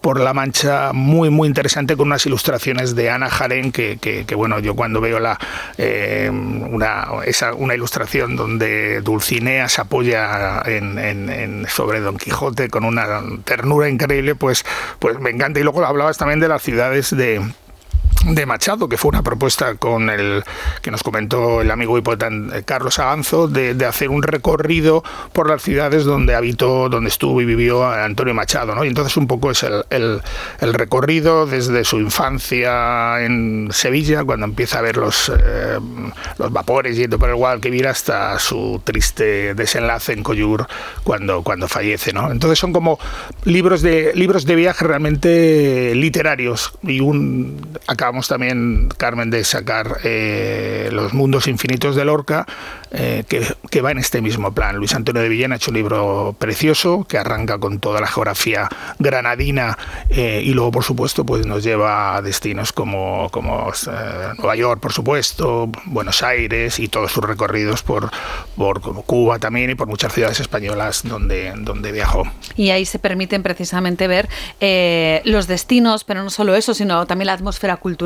por 0.00 0.20
la 0.20 0.34
Mancha 0.34 0.92
muy 0.92 1.30
muy 1.30 1.48
interesante 1.48 1.96
con 1.96 2.08
unas 2.08 2.23
ilustraciones 2.26 2.94
de 2.94 3.10
Ana 3.10 3.30
Jaren 3.30 3.72
que, 3.72 4.26
bueno 4.36 4.58
yo 4.58 4.74
cuando 4.74 5.00
veo 5.00 5.18
la 5.18 5.38
eh, 5.78 6.30
una, 6.30 7.06
esa, 7.24 7.54
una 7.54 7.74
ilustración 7.74 8.36
donde 8.36 9.00
Dulcinea 9.00 9.68
se 9.68 9.80
apoya 9.80 10.62
en, 10.66 11.66
sobre 11.68 12.00
Don 12.00 12.16
Quijote 12.16 12.68
con 12.68 12.84
una 12.84 13.22
ternura 13.44 13.88
increíble 13.88 14.34
pues 14.34 14.64
pues 14.98 15.18
me 15.20 15.30
encanta. 15.30 15.60
Y 15.60 15.62
luego 15.62 15.84
hablabas 15.84 16.18
también 16.18 16.40
de 16.40 16.48
las 16.48 16.62
ciudades 16.62 17.14
de 17.16 17.42
de 18.24 18.46
Machado, 18.46 18.88
que 18.88 18.96
fue 18.96 19.10
una 19.10 19.22
propuesta 19.22 19.74
con 19.74 20.08
el 20.08 20.44
que 20.82 20.90
nos 20.90 21.02
comentó 21.02 21.60
el 21.60 21.70
amigo 21.70 21.98
y 21.98 22.00
poeta 22.00 22.28
eh, 22.28 22.62
Carlos 22.64 22.98
Aganzo, 22.98 23.48
de, 23.48 23.84
hacer 23.84 24.08
un 24.08 24.22
recorrido 24.22 25.04
por 25.32 25.48
las 25.48 25.62
ciudades 25.62 26.04
donde 26.04 26.34
habitó, 26.34 26.88
donde 26.88 27.08
estuvo 27.08 27.40
y 27.42 27.44
vivió 27.44 27.86
Antonio 27.86 28.32
Machado. 28.32 28.74
¿no? 28.74 28.84
Y 28.84 28.88
entonces 28.88 29.16
un 29.16 29.26
poco 29.26 29.50
es 29.50 29.62
el, 29.62 29.84
el, 29.90 30.74
recorrido 30.74 31.46
desde 31.46 31.84
su 31.84 31.98
infancia 31.98 33.22
en 33.22 33.68
Sevilla, 33.72 34.24
cuando 34.24 34.46
empieza 34.46 34.78
a 34.78 34.82
ver 34.82 34.96
los, 34.96 35.28
eh, 35.28 35.78
los 36.38 36.52
vapores 36.52 36.96
yendo 36.96 37.18
por 37.18 37.28
el 37.28 37.36
Guadalquivir, 37.36 37.86
hasta 37.86 38.38
su 38.38 38.80
triste 38.84 39.54
desenlace 39.54 40.12
en 40.12 40.22
Coyur 40.22 40.66
cuando, 41.04 41.42
cuando 41.42 41.68
fallece. 41.68 42.12
¿no? 42.12 42.30
Entonces 42.30 42.58
son 42.58 42.72
como 42.72 42.98
libros 43.44 43.82
de, 43.82 44.12
libros 44.14 44.46
de 44.46 44.54
viaje 44.54 44.84
realmente 44.86 45.94
literarios 45.94 46.72
y 46.82 47.00
un 47.00 47.78
también, 48.22 48.88
Carmen, 48.96 49.30
de 49.30 49.44
sacar 49.44 49.98
eh, 50.04 50.88
Los 50.92 51.12
Mundos 51.12 51.48
Infinitos 51.48 51.96
de 51.96 52.04
Lorca, 52.04 52.46
eh, 52.90 53.24
que, 53.28 53.80
va 53.82 53.90
en 53.90 53.98
este 53.98 54.22
mismo 54.22 54.54
plan. 54.54 54.76
Luis 54.76 54.94
Antonio 54.94 55.20
de 55.20 55.28
Villena 55.28 55.54
ha 55.54 55.56
hecho 55.56 55.70
un 55.70 55.76
libro 55.76 56.36
precioso 56.38 57.04
que 57.08 57.18
arranca 57.18 57.58
con 57.58 57.80
toda 57.80 58.00
la 58.00 58.06
geografía 58.06 58.68
granadina 58.98 59.76
eh, 60.08 60.42
y 60.44 60.54
luego, 60.54 60.70
por 60.70 60.84
supuesto, 60.84 61.26
pues 61.26 61.44
nos 61.44 61.64
lleva 61.64 62.16
a 62.16 62.22
destinos 62.22 62.72
como, 62.72 63.28
como 63.30 63.72
Nueva 64.38 64.56
York, 64.56 64.80
por 64.80 64.92
supuesto, 64.92 65.68
Buenos 65.86 66.22
Aires 66.22 66.78
y 66.78 66.88
todos 66.88 67.10
sus 67.10 67.24
recorridos 67.24 67.82
por, 67.82 68.10
por 68.56 68.80
Cuba 68.80 69.38
también 69.38 69.70
y 69.70 69.74
por 69.74 69.88
muchas 69.88 70.12
ciudades 70.12 70.38
españolas 70.40 71.02
donde, 71.04 71.52
donde 71.56 71.90
viajó. 71.90 72.22
Y 72.56 72.70
ahí 72.70 72.86
se 72.86 72.98
permiten 72.98 73.42
precisamente 73.42 74.06
ver 74.06 74.28
los 75.24 75.48
destinos, 75.48 76.04
pero 76.04 76.22
no 76.22 76.30
solo 76.30 76.54
eso, 76.54 76.74
sino 76.74 77.06
también 77.06 77.26
la 77.26 77.32
atmósfera 77.32 77.76
cultural 77.76 78.03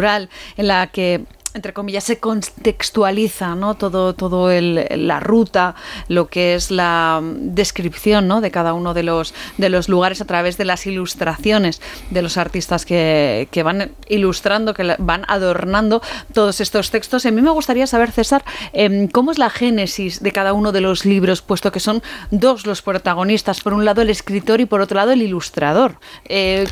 en 0.57 0.67
la 0.67 0.87
que 0.89 1.25
entre 1.55 1.73
comillas, 1.73 2.05
se 2.05 2.19
contextualiza 2.19 3.55
¿no? 3.55 3.75
todo, 3.75 4.15
todo 4.15 4.51
el, 4.51 4.87
la 4.91 5.21
ruta, 5.21 5.75
lo 6.09 6.29
que 6.29 6.55
es 6.55 6.71
la 6.71 7.21
descripción 7.23 8.29
¿no? 8.29 8.41
de 8.41 8.51
cada 8.51 8.75
uno 8.75 8.95
de 8.95 9.03
los, 9.03 9.35
de 9.57 9.69
los 9.69 9.89
lugares 9.89 10.21
a 10.21 10.25
través 10.25 10.59
de 10.59 10.65
las 10.65 10.87
ilustraciones 10.87 11.81
de 12.11 12.23
los 12.23 12.37
artistas 12.37 12.85
que, 12.85 13.49
que 13.51 13.63
van 13.63 13.93
ilustrando, 14.09 14.75
que 14.75 14.97
van 14.99 15.25
adornando 15.29 16.03
todos 16.33 16.61
estos 16.61 16.91
textos. 16.91 17.27
a 17.27 17.31
mí 17.31 17.43
me 17.43 17.51
gustaría 17.51 17.87
saber, 17.87 18.13
César, 18.13 18.45
em, 18.73 19.09
cómo 19.09 19.33
es 19.33 19.39
la 19.39 19.51
génesis 19.51 20.23
de 20.23 20.33
cada 20.33 20.53
uno 20.53 20.73
de 20.73 20.81
los 20.81 21.05
libros, 21.05 21.43
puesto 21.43 21.73
que 21.73 21.81
son 21.81 22.03
dos 22.31 22.67
los 22.67 22.83
protagonistas, 22.83 23.61
por 23.61 23.73
un 23.73 23.85
lado 23.85 24.03
el 24.03 24.11
escritor 24.11 24.61
y 24.61 24.67
por 24.67 24.81
otro 24.81 24.97
lado 24.97 25.13
el 25.13 25.23
ilustrador. 25.23 25.99
Eh, 26.27 26.67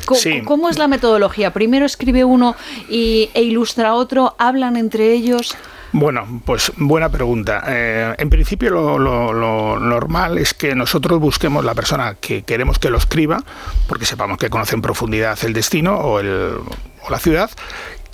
¿Cómo 0.45 0.69
es 0.69 0.77
la 0.77 0.87
metodología? 0.87 1.51
Primero 1.51 1.85
escribe 1.85 2.23
uno 2.23 2.55
y, 2.89 3.29
e 3.33 3.43
ilustra 3.43 3.93
otro, 3.93 4.35
entre 4.75 5.13
ellos? 5.13 5.55
Bueno, 5.93 6.41
pues 6.45 6.71
buena 6.75 7.09
pregunta. 7.09 7.63
Eh, 7.67 8.13
en 8.17 8.29
principio 8.29 8.69
lo, 8.99 9.79
normal 9.79 10.37
es 10.37 10.53
que 10.53 10.75
nosotros 10.75 11.19
busquemos 11.19 11.63
la 11.63 11.73
persona 11.75 12.15
que 12.19 12.43
queremos 12.43 12.77
que 12.77 12.89
lo 12.89 12.97
escriba, 12.97 13.43
porque 13.87 14.05
sepamos 14.05 14.37
que 14.37 14.49
conoce 14.49 14.75
en 14.75 14.81
profundidad 14.81 15.37
el 15.43 15.53
destino 15.53 15.97
o 15.97 16.21
la 16.21 17.19
ciudad, 17.19 17.49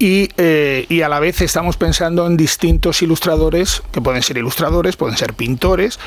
eh, 0.05 0.85
y, 0.89 1.01
a 1.01 1.07
la 1.07 1.21
vez 1.21 1.39
estamos 1.39 1.77
pensando 1.77 2.27
en 2.27 2.35
distintos 2.35 3.01
ilustradores, 3.01 3.81
que 3.93 4.01
pueden 4.01 4.21
ser 4.21 4.37
ilustradores, 4.37 4.97
pueden 4.97 5.15
ser 5.15 5.33
pintores, 5.33 5.97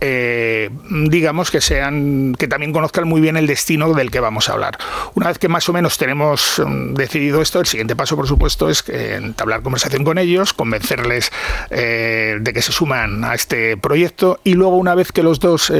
eh, 0.00 0.68
digamos 0.90 1.52
que 1.52 1.60
sean, 1.60 2.34
que 2.36 2.48
también 2.48 2.72
conozcan 2.72 3.06
muy 3.06 3.20
bien 3.20 3.36
el 3.36 3.46
destino 3.46 3.92
del 3.92 4.10
que 4.10 4.18
vamos 4.18 4.48
a 4.48 4.54
hablar. 4.54 4.78
Una 5.14 5.28
vez 5.28 5.38
que 5.38 5.48
más 5.48 5.68
o 5.68 5.72
menos 5.72 5.96
tenemos 5.96 6.60
mm, 6.64 6.94
decidido 6.94 7.40
esto, 7.40 7.60
el 7.60 7.66
siguiente 7.66 7.94
paso, 7.94 8.16
por 8.16 8.26
supuesto, 8.26 8.68
es 8.68 8.82
entablar 8.88 9.62
conversación 9.62 10.02
con 10.02 10.18
ellos, 10.18 10.52
convencerles 10.52 11.30
eh, 11.70 12.38
de 12.40 12.52
que 12.52 12.62
se 12.62 12.72
suman 12.72 13.24
a 13.24 13.34
este 13.34 13.76
proyecto. 13.76 14.40
Y 14.42 14.54
luego 14.54 14.76
una 14.76 14.96
vez 14.96 15.12
que 15.12 15.22
los 15.22 15.38
dos 15.38 15.72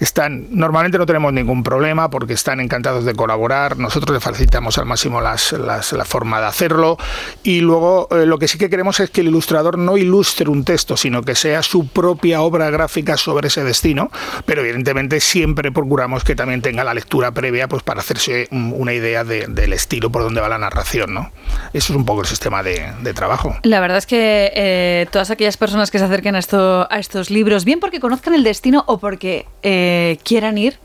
están, 0.00 0.46
normalmente 0.50 0.96
no 0.96 1.04
tenemos 1.04 1.34
ningún 1.34 1.64
problema 1.64 2.08
porque 2.08 2.32
están 2.32 2.60
encantados 2.60 3.04
de 3.04 3.14
colaborar, 3.14 3.76
nosotros 3.76 4.14
les 4.14 4.24
facilitamos 4.24 4.78
al 4.78 4.86
máximo 4.86 5.20
las, 5.20 5.52
la 5.52 6.04
forma 6.06 6.40
de 6.40 6.46
hacerlo, 6.46 6.96
y 7.42 7.60
luego 7.60 8.08
eh, 8.10 8.26
lo 8.26 8.38
que 8.38 8.48
sí 8.48 8.58
que 8.58 8.70
queremos 8.70 9.00
es 9.00 9.10
que 9.10 9.20
el 9.22 9.28
ilustrador 9.28 9.78
no 9.78 9.96
ilustre 9.96 10.48
un 10.48 10.64
texto, 10.64 10.96
sino 10.96 11.22
que 11.22 11.34
sea 11.34 11.62
su 11.62 11.88
propia 11.88 12.42
obra 12.42 12.70
gráfica 12.70 13.16
sobre 13.16 13.48
ese 13.48 13.64
destino, 13.64 14.10
pero 14.46 14.62
evidentemente 14.62 15.20
siempre 15.20 15.72
procuramos 15.72 16.24
que 16.24 16.34
también 16.34 16.62
tenga 16.62 16.84
la 16.84 16.94
lectura 16.94 17.32
previa 17.32 17.68
pues 17.68 17.82
para 17.82 18.00
hacerse 18.00 18.48
una 18.50 18.92
idea 18.92 19.24
del 19.24 19.72
estilo 19.72 20.10
por 20.10 20.22
donde 20.22 20.40
va 20.40 20.48
la 20.48 20.58
narración. 20.58 21.14
¿no? 21.14 21.32
Eso 21.72 21.92
es 21.92 21.96
un 21.96 22.04
poco 22.04 22.22
el 22.22 22.26
sistema 22.26 22.62
de, 22.62 22.90
trabajo. 23.14 23.56
La 23.64 23.80
verdad 23.80 23.98
es 23.98 24.06
que 24.06 24.52
eh, 24.54 25.06
todas 25.10 25.30
aquellas 25.30 25.56
personas 25.56 25.90
que 25.90 25.98
se 25.98 26.04
acerquen 26.04 26.36
a, 26.36 26.38
esto, 26.38 26.86
a 26.90 26.98
estos 26.98 27.30
libros, 27.30 27.64
bien 27.64 27.80
porque 27.80 27.98
conozcan 27.98 28.34
el 28.34 28.44
destino 28.44 28.84
o 28.86 28.98
porque 28.98 29.46
eh, 29.62 30.18
quieran 30.22 30.58
ir, 30.58 30.78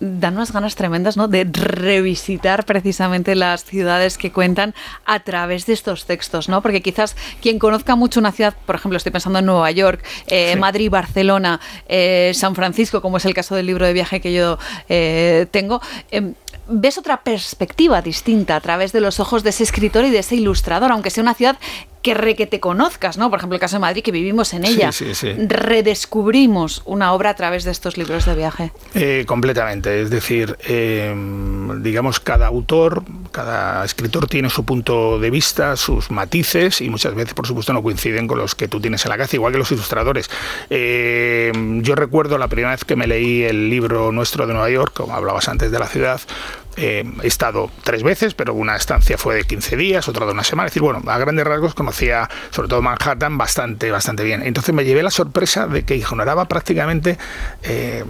dan 0.00 0.34
unas 0.34 0.52
ganas 0.52 0.74
tremendas, 0.74 1.16
¿no? 1.16 1.28
De 1.28 1.44
revisitar 1.44 2.64
precisamente 2.64 3.34
las 3.34 3.64
ciudades 3.64 4.16
que 4.16 4.32
cuentan 4.32 4.74
a 5.04 5.20
través 5.20 5.66
de 5.66 5.74
estos 5.74 6.06
textos, 6.06 6.48
¿no? 6.48 6.62
Porque 6.62 6.80
quizás 6.80 7.16
quien 7.42 7.58
conozca 7.58 7.96
mucho 7.96 8.18
una 8.18 8.32
ciudad, 8.32 8.54
por 8.66 8.76
ejemplo, 8.76 8.96
estoy 8.96 9.12
pensando 9.12 9.38
en 9.38 9.46
Nueva 9.46 9.70
York, 9.70 10.02
eh, 10.26 10.56
Madrid, 10.56 10.90
Barcelona, 10.90 11.60
eh, 11.86 12.32
San 12.34 12.54
Francisco, 12.54 13.02
como 13.02 13.18
es 13.18 13.26
el 13.26 13.34
caso 13.34 13.54
del 13.54 13.66
libro 13.66 13.86
de 13.86 13.92
viaje 13.92 14.20
que 14.20 14.32
yo 14.32 14.58
eh, 14.88 15.46
tengo, 15.50 15.82
em, 16.10 16.34
ves 16.66 16.96
otra 16.96 17.18
perspectiva 17.22 18.00
distinta 18.00 18.56
a 18.56 18.60
través 18.60 18.92
de 18.92 19.00
los 19.00 19.20
ojos 19.20 19.42
de 19.42 19.50
ese 19.50 19.64
escritor 19.64 20.04
y 20.04 20.10
de 20.10 20.20
ese 20.20 20.36
ilustrador, 20.36 20.92
aunque 20.92 21.10
sea 21.10 21.22
una 21.22 21.34
ciudad 21.34 21.58
que 22.02 22.14
re 22.14 22.34
que 22.34 22.46
te 22.46 22.60
conozcas, 22.60 23.18
¿no? 23.18 23.28
Por 23.30 23.38
ejemplo, 23.38 23.56
el 23.56 23.60
caso 23.60 23.76
de 23.76 23.80
Madrid, 23.80 24.02
que 24.02 24.12
vivimos 24.12 24.54
en 24.54 24.64
ella. 24.64 24.90
Redescubrimos 25.48 26.82
una 26.84 27.12
obra 27.12 27.30
a 27.30 27.34
través 27.34 27.64
de 27.64 27.70
estos 27.70 27.98
libros 27.98 28.24
de 28.24 28.34
viaje. 28.34 28.72
Eh, 28.94 29.24
completamente. 29.26 30.00
Es 30.00 30.10
decir, 30.10 30.56
eh, 30.66 31.14
digamos, 31.78 32.20
cada 32.20 32.46
autor, 32.46 33.04
cada 33.32 33.84
escritor 33.84 34.26
tiene 34.28 34.48
su 34.48 34.64
punto 34.64 35.18
de 35.18 35.30
vista, 35.30 35.76
sus 35.76 36.10
matices, 36.10 36.80
y 36.80 36.88
muchas 36.88 37.14
veces, 37.14 37.34
por 37.34 37.46
supuesto, 37.46 37.72
no 37.72 37.82
coinciden 37.82 38.26
con 38.26 38.38
los 38.38 38.54
que 38.54 38.68
tú 38.68 38.80
tienes 38.80 39.04
en 39.04 39.10
la 39.10 39.18
casa, 39.18 39.36
igual 39.36 39.52
que 39.52 39.58
los 39.58 39.70
ilustradores. 39.70 40.30
Eh, 40.70 41.52
yo 41.82 41.94
recuerdo 41.94 42.38
la 42.38 42.48
primera 42.48 42.70
vez 42.70 42.84
que 42.84 42.96
me 42.96 43.06
leí 43.06 43.42
el 43.42 43.68
libro 43.68 44.10
nuestro 44.10 44.46
de 44.46 44.54
Nueva 44.54 44.70
York, 44.70 44.92
como 44.94 45.14
hablabas 45.14 45.48
antes 45.48 45.70
de 45.70 45.78
la 45.78 45.86
ciudad, 45.86 46.20
eh, 46.82 47.04
he 47.22 47.26
estado 47.26 47.70
tres 47.84 48.02
veces, 48.02 48.32
pero 48.32 48.54
una 48.54 48.74
estancia 48.74 49.18
fue 49.18 49.34
de 49.34 49.44
15 49.44 49.76
días, 49.76 50.08
otra 50.08 50.24
de 50.24 50.32
una 50.32 50.44
semana. 50.44 50.68
Es 50.68 50.72
decir, 50.72 50.82
bueno, 50.82 51.02
a 51.06 51.18
grandes 51.18 51.46
rasgos 51.46 51.74
conocía 51.74 52.28
sobre 52.50 52.68
todo 52.68 52.80
Manhattan 52.80 53.36
bastante, 53.36 53.90
bastante 53.90 54.24
bien. 54.24 54.42
Entonces 54.42 54.74
me 54.74 54.84
llevé 54.86 55.02
la 55.02 55.10
sorpresa 55.10 55.66
de 55.66 55.84
que 55.84 55.96
ignoraba 55.96 56.46
prácticamente 56.46 57.18
eh, 57.64 58.02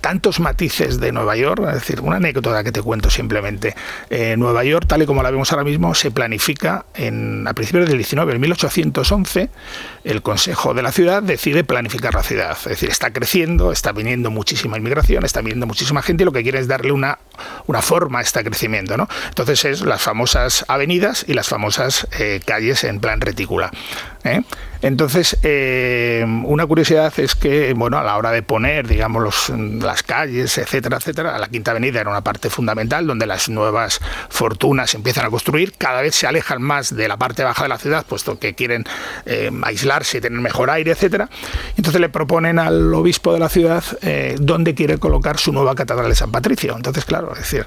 tantos 0.00 0.40
matices 0.40 1.00
de 1.00 1.12
Nueva 1.12 1.36
York. 1.36 1.64
Es 1.68 1.74
decir, 1.74 2.00
una 2.00 2.16
anécdota 2.16 2.64
que 2.64 2.72
te 2.72 2.80
cuento 2.80 3.10
simplemente. 3.10 3.74
Eh, 4.08 4.36
Nueva 4.38 4.64
York, 4.64 4.86
tal 4.86 5.02
y 5.02 5.06
como 5.06 5.22
la 5.22 5.30
vemos 5.30 5.52
ahora 5.52 5.64
mismo, 5.64 5.94
se 5.94 6.10
planifica 6.10 6.86
en, 6.94 7.46
a 7.46 7.52
principios 7.52 7.86
del 7.88 7.98
19, 7.98 8.34
en 8.34 8.40
1811, 8.40 9.50
el 10.04 10.22
Consejo 10.22 10.72
de 10.72 10.82
la 10.82 10.92
Ciudad 10.92 11.22
decide 11.22 11.62
planificar 11.62 12.14
la 12.14 12.22
ciudad. 12.22 12.56
Es 12.56 12.64
decir, 12.64 12.88
está 12.90 13.12
creciendo, 13.12 13.72
está 13.72 13.92
viniendo 13.92 14.30
muchísima 14.30 14.78
inmigración, 14.78 15.24
está 15.24 15.40
viniendo 15.40 15.66
muchísima 15.66 16.00
gente 16.00 16.22
y 16.22 16.26
lo 16.26 16.32
que 16.32 16.42
quiere 16.42 16.58
es 16.58 16.68
darle 16.68 16.92
una, 16.92 17.18
una 17.66 17.82
forma 17.82 18.20
este 18.20 18.42
crecimiento. 18.44 18.96
¿no? 18.96 19.08
Entonces 19.28 19.64
es 19.64 19.80
las 19.82 20.02
famosas 20.02 20.64
avenidas 20.68 21.24
y 21.26 21.34
las 21.34 21.48
famosas 21.48 22.06
eh, 22.18 22.40
calles 22.44 22.84
en 22.84 23.00
plan 23.00 23.20
retícula. 23.20 23.70
¿Eh? 24.24 24.42
Entonces, 24.82 25.38
eh, 25.42 26.24
una 26.44 26.66
curiosidad 26.66 27.12
es 27.18 27.34
que, 27.34 27.72
bueno, 27.74 27.98
a 27.98 28.04
la 28.04 28.16
hora 28.18 28.32
de 28.32 28.42
poner, 28.42 28.86
digamos, 28.86 29.48
las 29.48 30.02
calles, 30.02 30.58
etcétera, 30.58 30.98
etcétera, 30.98 31.38
la 31.38 31.48
Quinta 31.48 31.70
Avenida 31.70 32.00
era 32.00 32.10
una 32.10 32.22
parte 32.22 32.50
fundamental 32.50 33.06
donde 33.06 33.26
las 33.26 33.48
nuevas 33.48 34.00
fortunas 34.28 34.94
empiezan 34.94 35.24
a 35.24 35.30
construir, 35.30 35.72
cada 35.78 36.02
vez 36.02 36.14
se 36.14 36.26
alejan 36.26 36.60
más 36.60 36.94
de 36.94 37.08
la 37.08 37.16
parte 37.16 37.44
baja 37.44 37.62
de 37.62 37.68
la 37.70 37.78
ciudad, 37.78 38.04
puesto 38.06 38.38
que 38.38 38.54
quieren 38.54 38.84
aislarse 39.62 40.18
y 40.18 40.20
tener 40.20 40.40
mejor 40.40 40.70
aire, 40.70 40.90
etcétera. 40.90 41.30
Entonces 41.76 42.00
le 42.00 42.10
proponen 42.10 42.58
al 42.58 42.92
obispo 42.92 43.32
de 43.32 43.38
la 43.38 43.48
ciudad 43.48 43.82
dónde 44.38 44.74
quiere 44.74 44.98
colocar 44.98 45.38
su 45.38 45.52
nueva 45.52 45.74
catedral 45.74 46.08
de 46.08 46.14
San 46.14 46.30
Patricio. 46.30 46.76
Entonces, 46.76 47.06
claro, 47.06 47.32
es 47.32 47.38
decir, 47.38 47.66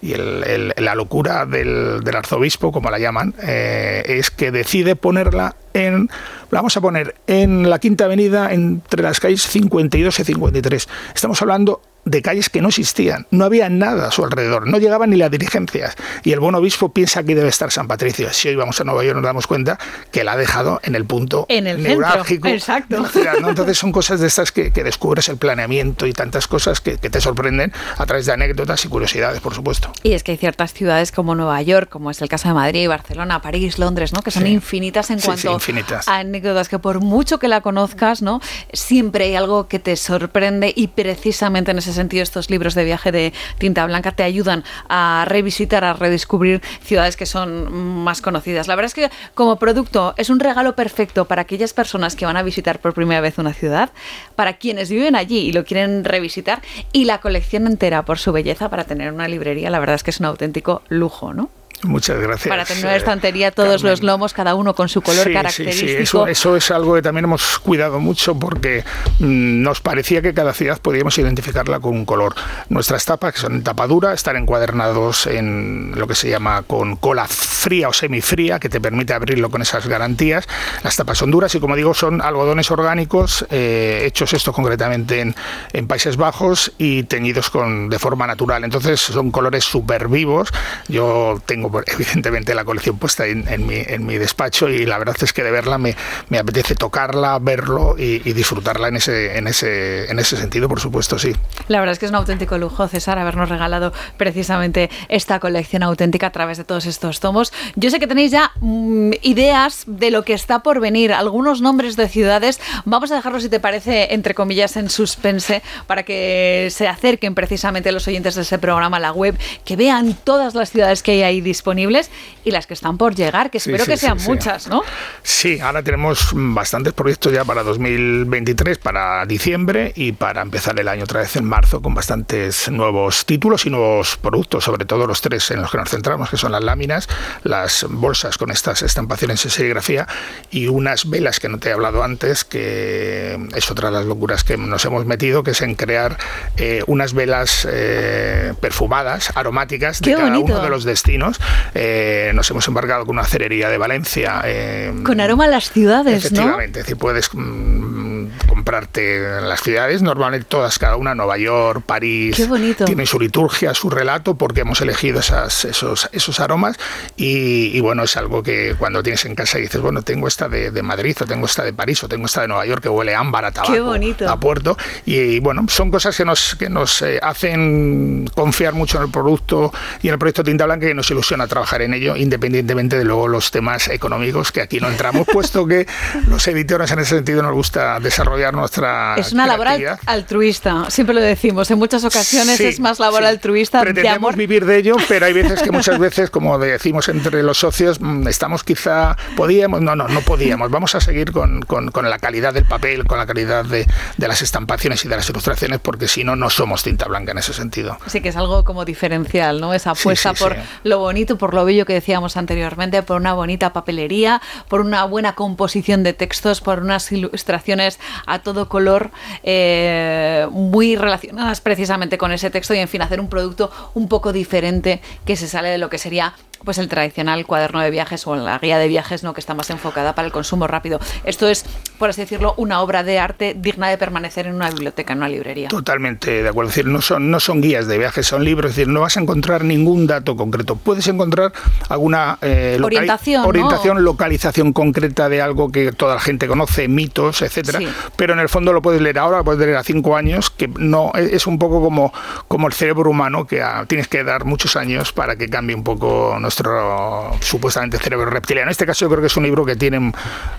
y 0.00 0.14
la 0.14 0.94
locura 0.94 1.44
del, 1.44 2.00
arzobispo, 2.14 2.72
como 2.72 2.90
la 2.90 2.98
llaman, 2.98 3.34
eh, 3.42 4.02
es 4.06 4.30
que 4.30 4.50
decide 4.50 4.96
ponerla 4.96 5.56
en, 5.74 6.08
vamos 6.50 6.76
a 6.76 6.80
poner, 6.80 7.16
en 7.26 7.68
la 7.68 7.78
Quinta 7.78 8.04
Avenida 8.04 8.52
entre 8.52 9.02
las 9.02 9.20
calles 9.20 9.42
52 9.42 10.20
y 10.20 10.24
53. 10.24 10.88
Estamos 11.14 11.42
hablando 11.42 11.82
de 12.10 12.22
calles 12.22 12.48
que 12.48 12.60
no 12.60 12.68
existían, 12.68 13.26
no 13.30 13.44
había 13.44 13.68
nada 13.68 14.08
a 14.08 14.10
su 14.10 14.24
alrededor, 14.24 14.66
no 14.66 14.78
llegaban 14.78 15.10
ni 15.10 15.16
las 15.16 15.30
dirigencias. 15.30 15.96
Y 16.24 16.32
el 16.32 16.40
buen 16.40 16.54
obispo 16.54 16.92
piensa 16.92 17.22
que 17.22 17.34
debe 17.34 17.48
estar 17.48 17.70
San 17.70 17.88
Patricio. 17.88 18.32
Si 18.32 18.48
hoy 18.48 18.56
vamos 18.56 18.80
a 18.80 18.84
Nueva 18.84 19.04
York 19.04 19.16
nos 19.16 19.24
damos 19.24 19.46
cuenta 19.46 19.78
que 20.10 20.24
la 20.24 20.32
ha 20.32 20.36
dejado 20.36 20.80
en 20.82 20.94
el 20.94 21.04
punto 21.04 21.46
en 21.48 21.66
el 21.66 21.82
neurálgico. 21.82 22.48
Exacto. 22.48 22.96
Entonces 22.96 23.78
son 23.78 23.92
cosas 23.92 24.20
de 24.20 24.26
estas 24.26 24.52
que, 24.52 24.70
descubres 24.70 25.28
el 25.28 25.36
planeamiento 25.36 26.06
y 26.06 26.12
tantas 26.12 26.46
cosas 26.46 26.80
que, 26.80 26.96
te 26.96 27.20
sorprenden 27.20 27.72
a 27.96 28.06
través 28.06 28.26
de 28.26 28.32
anécdotas 28.32 28.84
y 28.84 28.88
curiosidades, 28.88 29.40
por 29.40 29.54
supuesto. 29.54 29.92
Y 30.02 30.12
es 30.12 30.22
que 30.22 30.32
hay 30.32 30.38
ciertas 30.38 30.72
ciudades 30.72 31.12
como 31.12 31.34
Nueva 31.34 31.60
York, 31.62 31.88
como 31.88 32.10
es 32.10 32.20
el 32.22 32.28
caso 32.28 32.48
de 32.48 32.54
Madrid, 32.54 32.88
Barcelona, 32.88 33.40
París, 33.40 33.78
Londres, 33.78 34.12
¿no? 34.12 34.22
que 34.22 34.30
son 34.30 34.46
infinitas 34.46 35.10
en 35.10 35.20
cuanto 35.20 35.58
a 36.06 36.18
anécdotas, 36.18 36.68
que 36.68 36.78
por 36.78 37.00
mucho 37.00 37.38
que 37.38 37.48
la 37.48 37.60
conozcas, 37.60 38.22
¿no? 38.22 38.40
siempre 38.72 39.26
hay 39.26 39.36
algo 39.36 39.68
que 39.68 39.78
te 39.78 39.96
sorprende 39.96 40.72
y 40.74 40.88
precisamente 40.88 41.70
en 41.70 41.78
ese 41.78 41.92
sentido 41.98 42.22
estos 42.22 42.48
libros 42.50 42.74
de 42.74 42.84
viaje 42.84 43.12
de 43.12 43.32
tinta 43.58 43.84
blanca 43.86 44.12
te 44.12 44.22
ayudan 44.22 44.64
a 44.88 45.24
revisitar, 45.28 45.84
a 45.84 45.92
redescubrir 45.92 46.62
ciudades 46.82 47.16
que 47.16 47.26
son 47.26 47.72
más 48.04 48.22
conocidas. 48.22 48.68
La 48.68 48.76
verdad 48.76 48.86
es 48.86 48.94
que 48.94 49.10
como 49.34 49.58
producto 49.58 50.14
es 50.16 50.30
un 50.30 50.40
regalo 50.40 50.74
perfecto 50.74 51.26
para 51.26 51.42
aquellas 51.42 51.72
personas 51.72 52.16
que 52.16 52.26
van 52.26 52.36
a 52.36 52.42
visitar 52.42 52.80
por 52.80 52.94
primera 52.94 53.20
vez 53.20 53.38
una 53.38 53.52
ciudad, 53.52 53.90
para 54.36 54.54
quienes 54.54 54.90
viven 54.90 55.16
allí 55.16 55.38
y 55.38 55.52
lo 55.52 55.64
quieren 55.64 56.04
revisitar 56.04 56.62
y 56.92 57.04
la 57.04 57.18
colección 57.18 57.66
entera 57.66 58.04
por 58.04 58.18
su 58.18 58.32
belleza 58.32 58.70
para 58.70 58.84
tener 58.84 59.12
una 59.12 59.28
librería, 59.28 59.70
la 59.70 59.78
verdad 59.78 59.96
es 59.96 60.02
que 60.02 60.10
es 60.10 60.20
un 60.20 60.26
auténtico 60.26 60.82
lujo, 60.88 61.34
¿no? 61.34 61.50
Muchas 61.82 62.18
gracias. 62.20 62.48
Para 62.48 62.64
tener 62.64 62.84
una 62.84 62.96
estantería 62.96 63.50
todos 63.52 63.82
los 63.82 64.02
lomos, 64.02 64.32
cada 64.32 64.54
uno 64.54 64.74
con 64.74 64.88
su 64.88 65.00
color 65.00 65.32
característico. 65.32 65.88
Sí, 65.88 66.02
Eso, 66.02 66.26
eso, 66.26 66.56
es 66.56 66.70
algo 66.70 66.94
que 66.94 67.02
también 67.02 67.24
hemos 67.24 67.58
cuidado 67.60 68.00
mucho 68.00 68.34
porque 68.34 68.84
mm, 69.20 69.62
nos 69.62 69.80
parecía 69.80 70.20
que 70.20 70.34
cada 70.34 70.52
ciudad 70.52 70.80
podíamos 70.80 71.16
identificarla 71.18 71.78
con 71.78 71.92
un 71.92 72.04
color. 72.04 72.34
Nuestras 72.68 73.04
tapas, 73.04 73.34
que 73.34 73.40
son 73.40 73.62
tapadura, 73.62 74.12
están 74.12 74.36
encuadernados 74.36 75.26
en 75.26 75.92
lo 75.94 76.06
que 76.08 76.14
se 76.14 76.28
llama 76.28 76.62
con 76.62 76.96
cola 76.96 77.26
fría 77.28 77.88
o 77.88 77.92
semifría, 77.92 78.58
que 78.58 78.68
te 78.68 78.80
permite 78.80 79.12
abrirlo 79.12 79.50
con 79.50 79.62
esas 79.62 79.86
garantías. 79.86 80.48
Las 80.82 80.96
tapas 80.96 81.18
son 81.18 81.30
duras 81.30 81.54
y, 81.54 81.60
como 81.60 81.76
digo, 81.76 81.94
son 81.94 82.20
algodones 82.20 82.70
orgánicos, 82.70 83.46
eh, 83.50 84.02
hechos 84.04 84.32
esto 84.32 84.52
concretamente 84.52 85.20
en, 85.20 85.34
en, 85.72 85.86
Países 85.88 86.16
Bajos 86.16 86.72
y 86.76 87.04
teñidos 87.04 87.50
con, 87.50 87.88
de 87.88 87.98
forma 87.98 88.26
natural. 88.26 88.64
Entonces 88.64 89.00
son 89.00 89.30
colores 89.30 89.64
súper 89.64 90.08
vivos. 90.08 90.48
Yo 90.88 91.40
tengo 91.46 91.67
evidentemente 91.86 92.54
la 92.54 92.64
colección 92.64 92.98
puesta 92.98 93.26
en, 93.26 93.66
mi, 93.66 94.18
despacho 94.18 94.68
y 94.68 94.86
la 94.86 94.98
verdad 94.98 95.16
es 95.20 95.32
que 95.32 95.42
de 95.42 95.50
verla 95.50 95.78
me, 95.78 95.94
apetece 96.38 96.74
tocarla, 96.74 97.38
verlo 97.38 97.96
y, 97.98 98.18
disfrutarla 98.32 98.88
en 98.88 98.96
ese 98.96 100.36
sentido, 100.36 100.68
por 100.68 100.80
supuesto, 100.80 101.18
sí. 101.18 101.34
La 101.68 101.80
verdad 101.80 101.92
es 101.92 101.98
que 101.98 102.06
es 102.06 102.10
un 102.10 102.16
auténtico 102.16 102.58
lujo, 102.58 102.86
César, 102.88 103.18
habernos 103.18 103.48
regalado 103.48 103.92
precisamente 104.16 104.90
esta 105.08 105.40
colección 105.40 105.82
auténtica 105.82 106.28
a 106.28 106.30
través 106.30 106.58
de 106.58 106.64
todos 106.64 106.86
estos 106.86 107.20
tomos. 107.20 107.52
Yo 107.76 107.90
sé 107.90 107.98
que 107.98 108.06
tenéis 108.06 108.30
ya 108.30 108.52
mm, 108.60 109.12
ideas 109.22 109.84
de 109.86 110.10
lo 110.10 110.24
que 110.24 110.34
está 110.34 110.60
por 110.60 110.80
venir, 110.80 111.12
algunos 111.12 111.60
nombres 111.60 111.96
de 111.96 112.08
ciudades. 112.08 112.60
Vamos 112.84 113.10
a 113.12 113.16
dejarlo, 113.16 113.40
si 113.40 113.48
te 113.48 113.60
parece, 113.60 114.14
entre 114.14 114.34
comillas, 114.34 114.76
en 114.76 114.88
suspense 114.90 115.62
para 115.86 116.02
que 116.02 116.68
se 116.70 116.88
acerquen 116.88 117.34
precisamente 117.34 117.92
los 117.92 118.06
oyentes 118.08 118.34
de 118.34 118.42
ese 118.42 118.58
programa 118.58 118.98
a 118.98 119.00
la 119.00 119.12
web, 119.12 119.36
que 119.64 119.76
vean 119.76 120.14
todas 120.24 120.54
las 120.54 120.70
ciudades 120.70 121.02
que 121.02 121.12
hay 121.12 121.22
ahí 121.22 121.40
disponibles 121.58 122.10
y 122.44 122.52
las 122.52 122.66
que 122.66 122.74
están 122.74 122.96
por 122.98 123.14
llegar, 123.14 123.50
que 123.50 123.58
espero 123.58 123.84
que 123.84 123.96
sean 123.96 124.18
muchas, 124.22 124.68
¿no? 124.68 124.82
Sí, 125.22 125.58
ahora 125.60 125.82
tenemos 125.82 126.30
bastantes 126.32 126.92
proyectos 126.92 127.32
ya 127.32 127.44
para 127.44 127.62
2023, 127.64 128.78
para 128.78 129.26
diciembre 129.26 129.92
y 129.96 130.12
para 130.12 130.42
empezar 130.42 130.78
el 130.78 130.86
año 130.86 131.04
otra 131.04 131.20
vez 131.20 131.34
en 131.36 131.44
marzo 131.44 131.82
con 131.82 131.94
bastantes 131.94 132.70
nuevos 132.70 133.26
títulos 133.26 133.66
y 133.66 133.70
nuevos 133.70 134.16
productos, 134.16 134.64
sobre 134.64 134.84
todo 134.84 135.06
los 135.06 135.20
tres 135.20 135.50
en 135.50 135.60
los 135.60 135.70
que 135.70 135.78
nos 135.78 135.90
centramos, 135.90 136.30
que 136.30 136.36
son 136.36 136.52
las 136.52 136.62
láminas, 136.62 137.08
las 137.42 137.84
bolsas 137.88 138.38
con 138.38 138.50
estas 138.50 138.82
estampaciones 138.82 139.44
en 139.44 139.50
serigrafía 139.50 140.06
y 140.50 140.68
unas 140.68 141.10
velas 141.10 141.40
que 141.40 141.48
no 141.48 141.58
te 141.58 141.70
he 141.70 141.72
hablado 141.72 142.04
antes, 142.04 142.44
que 142.44 143.38
es 143.54 143.70
otra 143.70 143.90
de 143.90 143.96
las 143.96 144.06
locuras 144.06 144.44
que 144.44 144.56
nos 144.56 144.84
hemos 144.84 145.06
metido, 145.06 145.42
que 145.42 145.50
es 145.50 145.60
en 145.60 145.74
crear 145.74 146.16
eh, 146.56 146.84
unas 146.86 147.14
velas 147.14 147.66
eh, 147.68 148.54
perfumadas, 148.60 149.32
aromáticas 149.34 150.00
de 150.00 150.14
cada 150.14 150.38
uno 150.38 150.62
de 150.62 150.68
los 150.68 150.84
destinos 150.84 151.40
eh, 151.74 152.32
nos 152.34 152.50
hemos 152.50 152.66
embarcado 152.68 153.06
con 153.06 153.16
una 153.16 153.26
cerería 153.26 153.68
de 153.68 153.78
Valencia. 153.78 154.42
Eh, 154.44 154.92
con 155.04 155.20
aroma 155.20 155.44
a 155.44 155.48
las 155.48 155.70
ciudades, 155.70 156.24
efectivamente, 156.24 156.80
es 156.80 156.86
decir, 156.86 156.96
puedes 156.96 157.28
mm, 157.32 158.26
comprarte 158.68 159.40
las 159.40 159.62
ciudades, 159.62 160.02
normalmente 160.02 160.46
todas, 160.46 160.78
cada 160.78 160.96
una, 160.96 161.14
Nueva 161.14 161.38
York, 161.38 161.84
París. 161.86 162.36
Qué 162.36 162.44
bonito. 162.44 162.84
Tiene 162.84 163.06
su 163.06 163.18
liturgia, 163.18 163.72
su 163.72 163.88
relato, 163.88 164.34
porque 164.34 164.60
hemos 164.60 164.82
elegido 164.82 165.20
esas, 165.20 165.64
esos, 165.64 166.10
esos 166.12 166.38
aromas. 166.38 166.78
Y, 167.16 167.80
bueno, 167.80 168.02
es 168.02 168.14
algo 168.18 168.42
que 168.42 168.76
cuando 168.78 169.02
tienes 169.02 169.24
en 169.24 169.34
casa 169.34 169.58
y 169.58 169.62
dices, 169.62 169.80
bueno, 169.80 170.02
tengo 170.02 170.28
esta 170.28 170.50
de, 170.50 170.82
Madrid, 170.82 171.16
o 171.18 171.24
tengo 171.24 171.46
esta 171.46 171.64
de 171.64 171.72
París, 171.72 172.04
o 172.04 172.08
tengo 172.08 172.26
esta 172.26 172.42
de 172.42 172.48
Nueva 172.48 172.66
York, 172.66 172.82
que 172.82 172.90
huele 172.90 173.14
a 173.14 173.20
ámbar, 173.20 173.46
a 173.46 173.52
tabaco, 173.52 173.94
a 174.28 174.38
puerto. 174.38 174.76
Y, 175.06 175.40
bueno, 175.40 175.64
son 175.68 175.90
cosas 175.90 176.14
que 176.14 176.26
nos, 176.26 176.54
que 176.56 176.68
nos 176.68 177.00
eh, 177.00 177.18
hacen 177.22 178.28
confiar 178.34 178.74
mucho 178.74 178.98
en 178.98 179.04
el 179.04 179.10
producto 179.10 179.72
y 180.02 180.08
en 180.08 180.12
el 180.12 180.18
proyecto 180.18 180.44
Tinta 180.44 180.66
Blanca 180.66 180.86
que 180.86 180.94
nos 180.94 181.10
ilusiona 181.10 181.46
trabajar 181.46 181.80
en 181.80 181.94
ello, 181.94 182.16
independientemente 182.16 182.98
de 182.98 183.04
luego 183.04 183.28
los 183.28 183.50
temas 183.50 183.88
económicos 183.88 184.52
que 184.52 184.60
aquí 184.60 184.78
no 184.78 184.88
entramos, 184.88 185.26
puesto 185.32 185.66
que 185.66 185.86
los 186.26 186.46
editores 186.48 186.90
en 186.90 186.98
ese 186.98 187.16
sentido 187.16 187.42
nos 187.42 187.54
gusta 187.54 187.98
desarrollar 187.98 188.57
nuestra. 188.58 189.14
Es 189.16 189.32
una 189.32 189.46
labor 189.46 189.68
altruista, 190.06 190.90
siempre 190.90 191.14
lo 191.14 191.20
decimos. 191.20 191.70
En 191.70 191.78
muchas 191.78 192.04
ocasiones 192.04 192.60
es 192.60 192.80
más 192.80 192.98
labor 192.98 193.24
altruista. 193.24 193.80
Pretendemos 193.80 194.36
vivir 194.36 194.64
de 194.64 194.78
ello, 194.78 194.96
pero 195.08 195.26
hay 195.26 195.32
veces 195.32 195.62
que 195.62 195.70
muchas 195.70 195.98
veces, 196.08 196.30
como 196.30 196.58
decimos 196.58 197.08
entre 197.08 197.42
los 197.42 197.58
socios, 197.58 198.00
mm, 198.00 198.26
estamos 198.28 198.64
quizá. 198.64 199.16
Podíamos, 199.36 199.80
no, 199.80 199.94
no, 199.94 200.08
no 200.08 200.20
podíamos. 200.22 200.70
Vamos 200.70 200.94
a 200.94 201.00
seguir 201.00 201.32
con, 201.32 201.62
con, 201.62 201.90
con 201.90 202.08
la 202.08 202.18
calidad 202.18 202.52
del 202.52 202.64
papel, 202.64 203.04
con 203.04 203.18
la 203.18 203.26
calidad 203.26 203.64
de, 203.64 203.86
de, 204.16 204.28
las 204.28 204.42
estampaciones 204.42 205.04
y 205.04 205.08
de 205.08 205.16
las 205.16 205.28
ilustraciones, 205.28 205.80
porque 205.80 206.08
si 206.08 206.24
no, 206.24 206.36
no 206.36 206.50
somos 206.50 206.82
tinta 206.82 207.06
blanca 207.06 207.32
en 207.32 207.38
ese 207.38 207.52
sentido. 207.52 207.98
Sí, 208.06 208.20
que 208.20 208.28
es 208.28 208.36
algo 208.36 208.64
como 208.64 208.84
diferencial, 208.84 209.60
¿no? 209.60 209.74
Esa 209.74 209.90
apuesta 209.92 210.34
por 210.34 210.56
lo 210.84 210.98
bonito 210.98 211.38
por 211.38 211.54
lo 211.54 211.64
bello 211.64 211.86
que 211.86 211.94
decíamos 211.94 212.36
anteriormente, 212.36 213.02
por 213.02 213.20
una 213.20 213.34
bonita 213.34 213.72
papelería, 213.72 214.40
por 214.68 214.80
una 214.80 215.04
buena 215.04 215.34
composición 215.34 216.02
de 216.02 216.12
textos, 216.12 216.60
por 216.60 216.80
unas 216.80 217.10
ilustraciones 217.12 217.98
a 218.26 218.40
todo 218.48 218.66
color 218.66 219.10
eh, 219.42 220.46
muy 220.50 220.96
relacionadas 220.96 221.60
precisamente 221.60 222.16
con 222.16 222.32
ese 222.32 222.48
texto 222.48 222.72
y 222.72 222.78
en 222.78 222.88
fin 222.88 223.02
hacer 223.02 223.20
un 223.20 223.28
producto 223.28 223.70
un 223.92 224.08
poco 224.08 224.32
diferente 224.32 225.02
que 225.26 225.36
se 225.36 225.46
sale 225.48 225.68
de 225.68 225.76
lo 225.76 225.90
que 225.90 225.98
sería 225.98 226.32
pues 226.64 226.78
el 226.78 226.88
tradicional 226.88 227.46
cuaderno 227.46 227.80
de 227.80 227.90
viajes 227.90 228.26
o 228.26 228.34
la 228.34 228.58
guía 228.58 228.78
de 228.78 228.88
viajes, 228.88 229.22
¿no? 229.22 229.32
que 229.32 229.40
está 229.40 229.54
más 229.54 229.70
enfocada 229.70 230.14
para 230.14 230.26
el 230.26 230.32
consumo 230.32 230.66
rápido. 230.66 230.98
Esto 231.24 231.48
es, 231.48 231.64
por 231.98 232.10
así 232.10 232.22
decirlo, 232.22 232.54
una 232.56 232.80
obra 232.80 233.04
de 233.04 233.18
arte 233.18 233.54
digna 233.56 233.88
de 233.88 233.98
permanecer 233.98 234.46
en 234.46 234.54
una 234.54 234.70
biblioteca, 234.70 235.12
en 235.12 235.18
una 235.18 235.28
librería. 235.28 235.68
Totalmente 235.68 236.42
de 236.42 236.48
acuerdo. 236.48 236.70
Es 236.70 236.76
decir, 236.76 236.90
no 236.90 237.00
son, 237.00 237.30
no 237.30 237.40
son 237.40 237.60
guías 237.60 237.86
de 237.86 237.98
viajes, 237.98 238.26
son 238.26 238.44
libros. 238.44 238.70
Es 238.70 238.76
decir, 238.76 238.92
no 238.92 239.00
vas 239.00 239.16
a 239.16 239.20
encontrar 239.20 239.64
ningún 239.64 240.06
dato 240.06 240.36
concreto. 240.36 240.76
Puedes 240.76 241.06
encontrar 241.06 241.52
alguna 241.88 242.38
eh, 242.42 242.78
orientación, 242.82 243.44
orientación 243.44 244.02
localización 244.02 244.72
concreta 244.72 245.28
de 245.28 245.40
algo 245.40 245.70
que 245.70 245.92
toda 245.92 246.14
la 246.14 246.20
gente 246.20 246.48
conoce, 246.48 246.88
mitos, 246.88 247.42
etcétera. 247.42 247.80
Pero 248.16 248.34
en 248.38 248.42
el 248.42 248.48
fondo 248.48 248.72
lo 248.72 248.82
puedes 248.82 249.00
leer 249.00 249.18
ahora, 249.18 249.38
lo 249.38 249.44
puedes 249.44 249.60
leer 249.60 249.76
a 249.76 249.82
cinco 249.82 250.16
años, 250.16 250.50
que 250.50 250.68
no 250.68 251.12
es 251.14 251.46
un 251.46 251.58
poco 251.58 251.82
como, 251.82 252.12
como 252.46 252.66
el 252.66 252.72
cerebro 252.72 253.10
humano, 253.10 253.46
que 253.46 253.62
tienes 253.86 254.08
que 254.08 254.24
dar 254.24 254.44
muchos 254.44 254.76
años 254.76 255.12
para 255.12 255.36
que 255.36 255.48
cambie 255.48 255.74
un 255.74 255.84
poco 255.84 256.36
nuestro 256.40 257.36
supuestamente 257.40 257.98
cerebro 257.98 258.30
reptiliano. 258.30 258.68
En 258.68 258.72
este 258.72 258.86
caso 258.86 259.04
yo 259.04 259.08
creo 259.08 259.20
que 259.20 259.26
es 259.26 259.36
un 259.36 259.44
libro 259.44 259.64
que 259.64 259.76
tiene 259.76 260.12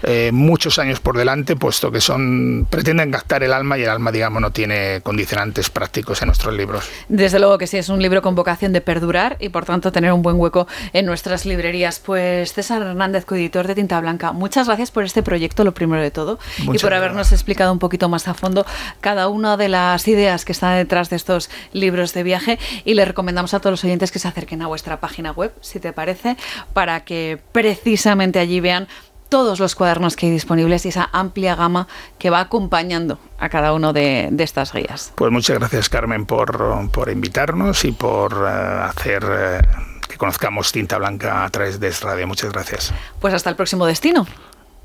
eh, 0.04 0.32
muchos 0.34 0.80
años 0.80 1.00
por 1.00 1.18
delante, 1.18 1.56
puesto 1.56 1.92
que 1.92 2.02
son 2.02 2.68
pretenden 2.70 3.12
captar 3.12 3.44
el 3.44 3.54
alma 3.54 3.78
y 3.78 3.84
el 3.84 3.90
alma, 3.90 4.12
digamos, 4.12 4.42
no 4.42 4.52
tiene 4.52 5.02
condicionantes 5.02 5.70
prácticos 5.70 6.22
en 6.22 6.28
nuestros 6.28 6.54
libros. 6.54 6.90
Desde 7.08 7.40
luego 7.40 7.58
que 7.58 7.68
sí, 7.68 7.78
es 7.78 7.90
un 7.90 8.02
libro 8.02 8.22
con 8.22 8.36
vocación 8.36 8.74
de 8.74 8.82
perdurar 8.82 9.38
y 9.40 9.50
por 9.50 9.66
tanto 9.66 9.92
tener 9.92 10.14
un 10.14 10.22
buen 10.22 10.40
hueco 10.40 10.68
en 10.94 11.06
nuestras 11.06 11.46
librerías. 11.46 12.00
Pues 12.00 12.54
César 12.54 12.82
Hernández, 12.82 13.26
coeditor 13.26 13.68
de 13.68 13.76
Tinta 13.76 14.00
Blanca, 14.00 14.32
muchas 14.32 14.68
gracias 14.68 14.92
por 14.92 15.04
este 15.04 15.24
proyecto, 15.24 15.64
lo 15.64 15.74
primero 15.74 16.02
de 16.02 16.12
todo, 16.12 16.40
y 16.58 16.78
por 16.78 16.94
habernos 16.94 17.32
explicado 17.32 17.59
un 17.68 17.80
poquito 17.80 18.10
más 18.10 18.28
a 18.28 18.34
fondo 18.34 18.66
cada 19.02 19.28
una 19.28 19.58
de 19.58 19.70
las 19.70 20.08
ideas 20.08 20.46
que 20.46 20.52
están 20.52 20.78
detrás 20.78 21.10
de 21.10 21.16
estos 21.16 21.50
libros 21.74 22.14
de 22.14 22.24
viaje 22.24 22.60
y 22.86 22.94
le 22.94 23.06
recomendamos 23.06 23.54
a 23.54 23.60
todos 23.60 23.72
los 23.72 23.84
oyentes 23.84 24.12
que 24.12 24.20
se 24.20 24.28
acerquen 24.28 24.62
a 24.62 24.68
vuestra 24.68 25.00
página 25.00 25.32
web, 25.32 25.54
si 25.62 25.80
te 25.80 25.94
parece, 25.94 26.38
para 26.74 27.02
que 27.04 27.40
precisamente 27.52 28.40
allí 28.40 28.60
vean 28.60 28.88
todos 29.30 29.60
los 29.60 29.76
cuadernos 29.76 30.16
que 30.16 30.26
hay 30.26 30.32
disponibles 30.32 30.86
y 30.86 30.90
esa 30.90 31.10
amplia 31.14 31.56
gama 31.56 31.88
que 32.18 32.30
va 32.30 32.40
acompañando 32.40 33.20
a 33.38 33.50
cada 33.50 33.74
uno 33.74 33.94
de, 33.94 34.30
estas 34.40 34.74
guías. 34.74 35.14
Pues 35.16 35.32
muchas 35.32 35.60
gracias 35.60 35.88
Carmen 35.88 36.26
por, 36.26 36.90
por 36.92 37.10
invitarnos 37.10 37.86
y 37.86 37.92
por 37.92 38.34
eh, 38.34 38.84
hacer 38.90 39.24
eh, 39.30 39.62
que 40.08 40.18
conozcamos 40.18 40.72
Tinta 40.72 40.98
Blanca 40.98 41.46
a 41.46 41.50
través 41.50 41.80
de 41.80 41.92
Radio. 42.02 42.28
Muchas 42.28 42.52
gracias. 42.52 42.94
Pues 43.20 43.34
hasta 43.34 43.50
el 43.52 43.56
próximo 43.56 43.86
destino. 43.86 44.26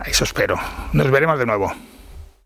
Eso 0.04 0.24
espero. 0.24 0.56
Nos 0.92 1.10
veremos 1.10 1.38
de 1.38 1.46
nuevo. 1.46 1.72